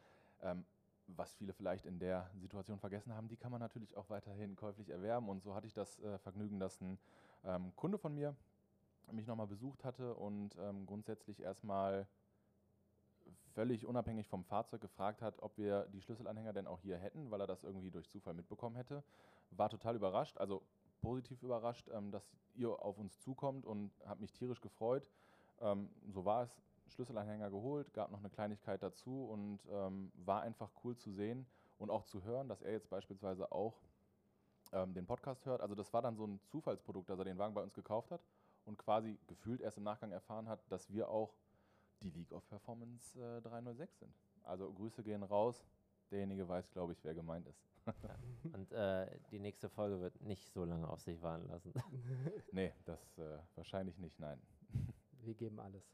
Was 1.16 1.35
viele 1.35 1.53
vielleicht 1.53 1.87
in 1.87 1.99
der 1.99 2.31
Situation 2.37 2.79
vergessen 2.79 3.14
haben, 3.14 3.29
die 3.29 3.37
kann 3.37 3.51
man 3.51 3.61
natürlich 3.61 3.96
auch 3.96 4.11
weiterhin 4.11 4.57
käuflich 4.57 4.90
erwerben. 4.90 5.29
Und 5.29 5.42
so 5.42 5.55
hatte 5.55 5.66
ich 5.66 5.75
das 5.75 5.99
äh, 6.01 6.18
Vergnügen, 6.18 6.59
dass 6.59 6.81
ein 6.81 6.99
ähm, 7.44 7.73
Kunde 7.77 7.99
von 7.99 8.14
mir 8.14 8.37
mich 9.12 9.27
nochmal 9.27 9.46
besucht 9.46 9.85
hatte 9.85 10.14
und 10.14 10.57
ähm, 10.59 10.87
grundsätzlich 10.87 11.40
erstmal 11.40 12.07
völlig 13.55 13.87
unabhängig 13.87 14.29
vom 14.29 14.44
Fahrzeug 14.44 14.81
gefragt 14.81 15.23
hat, 15.23 15.40
ob 15.42 15.57
wir 15.59 15.87
die 15.92 16.01
Schlüsselanhänger 16.01 16.53
denn 16.53 16.66
auch 16.66 16.81
hier 16.81 16.99
hätten, 16.99 17.31
weil 17.31 17.40
er 17.40 17.46
das 17.46 17.64
irgendwie 17.64 17.90
durch 17.90 18.09
Zufall 18.09 18.35
mitbekommen 18.35 18.77
hätte. 18.77 19.03
War 19.51 19.68
total 19.68 19.96
überrascht, 19.96 20.38
also 20.38 20.62
positiv 21.01 21.42
überrascht, 21.42 21.88
ähm, 21.92 22.11
dass 22.11 22.37
ihr 22.55 22.70
auf 22.70 22.99
uns 22.99 23.18
zukommt 23.20 23.66
und 23.66 23.92
habe 24.05 24.20
mich 24.20 24.33
tierisch 24.33 24.61
gefreut. 24.61 25.11
Ähm, 25.61 25.90
so 26.09 26.25
war 26.25 26.44
es. 26.44 26.62
Schlüsselanhänger 26.90 27.50
geholt, 27.50 27.92
gab 27.92 28.11
noch 28.11 28.20
eine 28.20 28.31
Kleinigkeit 28.31 28.83
dazu 28.83 29.24
und 29.24 29.61
ähm, 29.70 30.12
war 30.14 30.42
einfach 30.42 30.70
cool 30.85 30.96
zu 30.96 31.12
sehen 31.12 31.46
und 31.79 31.90
auch 31.90 32.05
zu 32.05 32.22
hören, 32.24 32.48
dass 32.48 32.62
er 32.62 32.72
jetzt 32.72 32.90
beispielsweise 32.90 33.50
auch 33.53 33.81
ähm, 34.72 34.94
den 34.94 35.07
Podcast 35.07 35.46
hört. 35.46 35.61
Also 35.61 35.74
das 35.74 35.92
war 35.92 36.03
dann 36.03 36.16
so 36.16 36.26
ein 36.26 36.40
Zufallsprodukt, 36.46 37.09
dass 37.09 37.18
er 37.18 37.24
den 37.24 37.38
Wagen 37.38 37.55
bei 37.55 37.62
uns 37.62 37.74
gekauft 37.74 38.11
hat 38.11 38.20
und 38.64 38.79
quasi 38.79 39.18
gefühlt 39.26 39.61
erst 39.61 39.79
im 39.79 39.85
Nachgang 39.85 40.12
erfahren 40.12 40.48
hat, 40.48 40.61
dass 40.70 40.92
wir 40.92 41.09
auch 41.09 41.35
die 42.03 42.11
League 42.11 42.33
of 42.33 42.46
Performance 42.48 43.18
äh, 43.20 43.40
306 43.42 43.98
sind. 43.98 44.14
Also 44.44 44.72
Grüße 44.72 45.03
gehen 45.03 45.22
raus. 45.22 45.64
Derjenige 46.11 46.48
weiß, 46.48 46.70
glaube 46.70 46.92
ich, 46.92 47.05
wer 47.05 47.14
gemeint 47.14 47.46
ist. 47.46 47.62
Ja. 47.87 48.16
Und 48.53 48.72
äh, 48.72 49.18
die 49.31 49.38
nächste 49.38 49.68
Folge 49.68 50.00
wird 50.00 50.20
nicht 50.20 50.53
so 50.53 50.64
lange 50.64 50.88
auf 50.88 51.00
sich 51.00 51.20
warten 51.22 51.48
lassen. 51.48 51.72
nee, 52.53 52.72
das 52.85 53.18
äh, 53.18 53.38
wahrscheinlich 53.55 53.98
nicht, 53.98 54.18
nein. 54.18 54.40
Wir 55.22 55.35
geben 55.35 55.61
alles. 55.61 55.85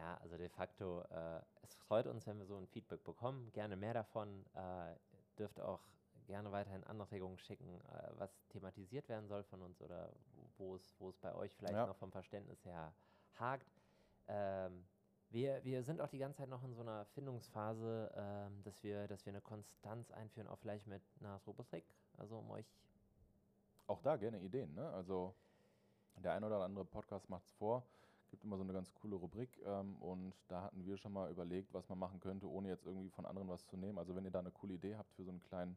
Ja, 0.00 0.16
also 0.22 0.38
de 0.38 0.48
facto, 0.48 1.02
äh, 1.10 1.42
es 1.60 1.74
freut 1.74 2.06
uns, 2.06 2.26
wenn 2.26 2.38
wir 2.38 2.46
so 2.46 2.56
ein 2.56 2.66
Feedback 2.66 3.04
bekommen. 3.04 3.52
Gerne 3.52 3.76
mehr 3.76 3.92
davon. 3.92 4.46
Äh, 4.54 4.94
dürft 5.38 5.60
auch 5.60 5.82
gerne 6.26 6.50
weiterhin 6.52 6.82
Anregungen 6.84 7.36
schicken, 7.36 7.82
äh, 7.82 8.10
was 8.16 8.46
thematisiert 8.48 9.10
werden 9.10 9.28
soll 9.28 9.42
von 9.44 9.60
uns 9.60 9.82
oder 9.82 10.10
wo 10.56 10.74
es, 10.74 10.94
wo 10.98 11.10
es 11.10 11.18
bei 11.18 11.34
euch 11.34 11.54
vielleicht 11.54 11.74
Ja. 11.74 11.86
noch 11.86 11.96
vom 11.96 12.10
Verständnis 12.12 12.64
her 12.64 12.94
hakt. 13.38 13.66
Ähm, 14.26 14.86
wir, 15.28 15.62
wir 15.64 15.82
sind 15.82 16.00
auch 16.00 16.08
die 16.08 16.18
ganze 16.18 16.38
Zeit 16.38 16.48
noch 16.48 16.64
in 16.64 16.72
so 16.72 16.80
einer 16.80 17.04
Findungsphase, 17.04 18.10
ähm, 18.14 18.62
dass, 18.62 18.82
wir, 18.82 19.06
dass 19.06 19.26
wir 19.26 19.32
eine 19.34 19.42
Konstanz 19.42 20.10
einführen, 20.12 20.48
auch 20.48 20.58
vielleicht 20.58 20.86
mit 20.86 21.02
einer 21.20 21.36
Rubrik, 21.46 21.84
also 22.16 22.38
um 22.38 22.50
euch 22.52 22.66
Auch 23.86 24.00
da 24.00 24.16
gerne 24.16 24.38
Ideen. 24.40 24.74
Ne? 24.74 24.88
Also 24.92 25.34
der 26.16 26.32
ein 26.32 26.44
oder 26.44 26.60
andere 26.62 26.86
Podcast 26.86 27.28
macht 27.28 27.44
es 27.44 27.52
vor, 27.52 27.84
gibt 28.30 28.44
immer 28.44 28.56
so 28.56 28.62
eine 28.62 28.72
ganz 28.72 28.94
coole 28.94 29.16
Rubrik 29.16 29.60
ähm, 29.64 29.96
und 29.96 30.34
da 30.48 30.62
hatten 30.62 30.84
wir 30.84 30.96
schon 30.96 31.12
mal 31.12 31.30
überlegt, 31.30 31.72
was 31.74 31.88
man 31.88 31.98
machen 31.98 32.20
könnte, 32.20 32.48
ohne 32.48 32.68
jetzt 32.68 32.86
irgendwie 32.86 33.10
von 33.10 33.26
anderen 33.26 33.48
was 33.48 33.66
zu 33.66 33.76
nehmen. 33.76 33.98
Also 33.98 34.14
wenn 34.14 34.24
ihr 34.24 34.30
da 34.30 34.38
eine 34.38 34.50
coole 34.50 34.74
Idee 34.74 34.96
habt 34.96 35.12
für 35.14 35.24
so 35.24 35.30
einen 35.30 35.42
kleinen 35.42 35.76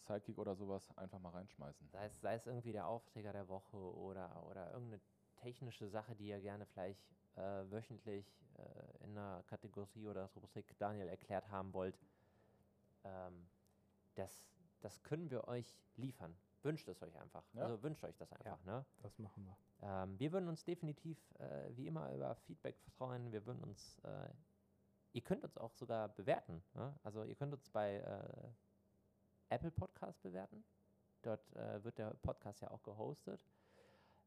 Sidekick 0.00 0.38
oder 0.38 0.54
sowas, 0.54 0.86
einfach 0.96 1.20
mal 1.20 1.30
reinschmeißen. 1.30 1.88
Sei 1.88 2.06
es, 2.06 2.20
sei 2.20 2.34
es 2.34 2.46
irgendwie 2.46 2.72
der 2.72 2.86
Aufträger 2.86 3.32
der 3.32 3.48
Woche 3.48 3.76
oder, 3.76 4.44
oder 4.48 4.72
irgendeine 4.72 5.00
technische 5.36 5.88
Sache, 5.88 6.14
die 6.14 6.28
ihr 6.28 6.40
gerne 6.40 6.66
vielleicht 6.66 7.00
äh, 7.36 7.70
wöchentlich 7.70 8.26
äh, 8.58 9.04
in 9.04 9.16
einer 9.16 9.42
Kategorie 9.44 10.08
oder 10.08 10.26
Rubrik 10.36 10.76
Daniel 10.78 11.08
erklärt 11.08 11.48
haben 11.50 11.72
wollt. 11.72 11.98
Ähm, 13.04 13.46
das, 14.14 14.50
das 14.80 15.02
können 15.02 15.30
wir 15.30 15.48
euch 15.48 15.78
liefern. 15.96 16.34
Wünscht 16.62 16.88
es 16.88 17.02
euch 17.02 17.18
einfach. 17.18 17.44
Ja. 17.54 17.64
Also 17.64 17.82
wünscht 17.82 18.04
euch 18.04 18.16
das 18.16 18.32
einfach. 18.32 18.62
Ne? 18.64 18.84
Das 19.02 19.18
machen 19.18 19.44
wir. 19.44 19.56
Ähm, 19.82 20.18
wir 20.18 20.32
würden 20.32 20.48
uns 20.48 20.64
definitiv 20.64 21.18
äh, 21.38 21.76
wie 21.76 21.86
immer 21.86 22.12
über 22.12 22.34
Feedback 22.36 22.76
freuen. 22.96 23.32
Wir 23.32 23.44
würden 23.46 23.62
uns, 23.62 23.98
äh, 24.04 24.28
ihr 25.12 25.22
könnt 25.22 25.42
uns 25.42 25.58
auch 25.58 25.72
sogar 25.74 26.08
bewerten. 26.08 26.62
Ne? 26.74 26.94
Also 27.02 27.24
ihr 27.24 27.34
könnt 27.34 27.52
uns 27.52 27.68
bei 27.70 27.96
äh, 27.96 29.54
Apple 29.54 29.72
Podcast 29.72 30.22
bewerten. 30.22 30.64
Dort 31.22 31.54
äh, 31.56 31.82
wird 31.82 31.98
der 31.98 32.14
Podcast 32.22 32.60
ja 32.62 32.70
auch 32.70 32.82
gehostet. 32.82 33.44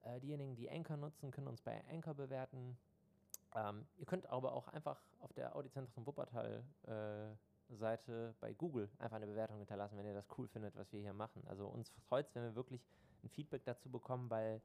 Äh, 0.04 0.20
diejenigen, 0.20 0.56
die 0.56 0.70
Anchor 0.70 0.98
nutzen, 0.98 1.32
können 1.32 1.48
uns 1.48 1.62
bei 1.62 1.84
Anchor 1.90 2.14
bewerten. 2.14 2.78
Ähm, 3.56 3.88
ihr 3.96 4.06
könnt 4.06 4.28
aber 4.28 4.54
auch 4.54 4.68
einfach 4.68 5.02
auf 5.20 5.34
der 5.34 5.56
Audizentrum 5.56 6.06
Wuppertal 6.06 6.64
äh, 6.84 7.36
Seite 7.70 8.36
bei 8.40 8.54
Google 8.54 8.90
einfach 9.00 9.18
eine 9.18 9.28
Bewertung 9.28 9.58
hinterlassen, 9.58 9.98
wenn 9.98 10.06
ihr 10.06 10.14
das 10.14 10.28
cool 10.38 10.48
findet, 10.48 10.76
was 10.76 10.92
wir 10.94 11.00
hier 11.00 11.14
machen. 11.14 11.44
Also 11.48 11.68
uns 11.68 11.90
freut 12.08 12.28
es, 12.28 12.36
wenn 12.36 12.44
wir 12.44 12.56
wirklich 12.56 12.86
ein 13.24 13.30
Feedback 13.30 13.64
dazu 13.66 13.90
bekommen, 13.90 14.30
weil 14.30 14.62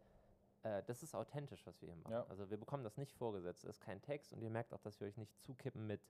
äh, 0.62 0.82
das 0.86 1.02
ist 1.02 1.14
authentisch, 1.14 1.66
was 1.66 1.80
wir 1.80 1.88
hier 1.88 1.96
machen. 1.96 2.12
Ja. 2.12 2.26
Also 2.28 2.50
wir 2.50 2.58
bekommen 2.58 2.84
das 2.84 2.96
nicht 2.96 3.12
vorgesetzt, 3.12 3.64
es 3.64 3.70
ist 3.70 3.80
kein 3.80 4.02
Text 4.02 4.32
und 4.32 4.42
ihr 4.42 4.50
merkt 4.50 4.72
auch, 4.74 4.80
dass 4.80 5.00
wir 5.00 5.08
euch 5.08 5.16
nicht 5.16 5.38
zukippen 5.40 5.86
mit 5.86 6.00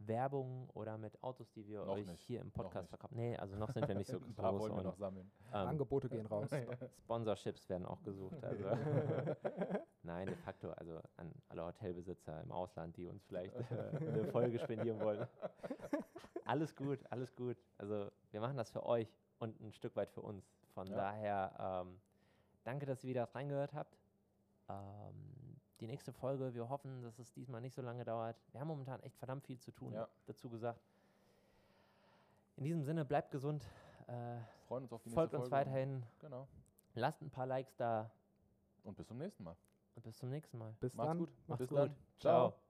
Werbung 0.00 0.68
oder 0.70 0.96
mit 0.98 1.22
Autos, 1.22 1.50
die 1.52 1.66
wir 1.66 1.84
Noch 1.84 1.94
euch 1.94 2.06
nicht. 2.06 2.22
hier 2.22 2.40
im 2.40 2.50
Podcast 2.50 2.88
verkaufen. 2.88 3.16
Nee, 3.16 3.36
also 3.36 3.56
noch 3.56 3.70
sind 3.70 3.86
wir 3.86 3.94
nicht 3.94 4.08
so 4.10 4.16
Ein 4.24 4.34
paar 4.34 4.50
groß. 4.52 4.62
wollen 4.62 4.72
wir 4.72 4.78
und, 4.78 4.84
noch 4.84 4.96
sammeln. 4.96 5.30
ähm, 5.48 5.68
Angebote 5.68 6.08
gehen 6.08 6.26
raus. 6.26 6.48
Sponsorships 7.04 7.68
werden 7.68 7.86
auch 7.86 8.02
gesucht. 8.02 8.42
Also. 8.42 8.64
Nein, 10.02 10.26
de 10.26 10.36
facto, 10.36 10.70
also 10.72 11.00
an 11.16 11.32
alle 11.48 11.66
Hotelbesitzer 11.66 12.40
im 12.42 12.50
Ausland, 12.50 12.96
die 12.96 13.06
uns 13.06 13.24
vielleicht 13.24 13.54
äh, 13.54 13.96
eine 13.96 14.24
Folge 14.26 14.58
spendieren 14.58 14.98
wollen. 15.00 15.26
Alles 16.46 16.74
gut, 16.74 16.98
alles 17.10 17.34
gut. 17.36 17.56
Also 17.78 18.10
wir 18.30 18.40
machen 18.40 18.56
das 18.56 18.70
für 18.70 18.84
euch 18.86 19.14
und 19.38 19.60
ein 19.60 19.72
Stück 19.72 19.94
weit 19.96 20.10
für 20.10 20.22
uns. 20.22 20.50
Von 20.74 20.86
Ja. 20.86 20.96
daher, 20.96 21.82
ähm, 21.86 22.00
danke, 22.64 22.86
dass 22.86 23.04
ihr 23.04 23.10
wieder 23.10 23.24
reingehört 23.34 23.74
habt. 23.74 23.98
Ähm, 24.68 25.29
die 25.80 25.86
nächste 25.86 26.12
Folge, 26.12 26.54
wir 26.54 26.68
hoffen, 26.68 27.02
dass 27.02 27.18
es 27.18 27.32
diesmal 27.32 27.60
nicht 27.60 27.74
so 27.74 27.82
lange 27.82 28.04
dauert. 28.04 28.36
Wir 28.52 28.60
haben 28.60 28.68
momentan 28.68 29.00
echt 29.00 29.16
verdammt 29.16 29.44
viel 29.44 29.58
zu 29.58 29.70
tun, 29.72 29.92
Ja. 29.92 30.08
dazu 30.26 30.48
gesagt. 30.50 30.80
In 32.56 32.64
diesem 32.64 32.82
Sinne, 32.84 33.04
bleibt 33.04 33.30
gesund, 33.30 33.64
äh, 34.06 34.36
Freuen 34.68 34.84
uns 34.84 34.92
auf 34.92 35.02
die 35.02 35.10
folgt 35.10 35.32
nächste 35.32 35.38
uns 35.38 35.48
Folge. 35.48 35.70
weiterhin, 35.70 36.02
Genau. 36.20 36.46
lasst 36.94 37.22
ein 37.22 37.30
paar 37.30 37.46
Likes 37.46 37.74
da 37.76 38.10
Und 38.84 38.96
bis 38.96 39.06
zum 39.06 39.18
nächsten 39.18 39.42
Mal. 39.44 39.56
und 39.94 40.02
bis 40.02 40.16
zum 40.18 40.30
nächsten 40.30 40.58
Mal. 40.58 40.74
Bis 40.80 40.94
Macht's 40.94 41.08
dann. 41.08 41.18
gut. 41.18 41.30
Macht's 41.48 41.58
bis 41.60 41.68
gut. 41.70 41.78
dann. 41.78 41.96
Ciao. 42.18 42.60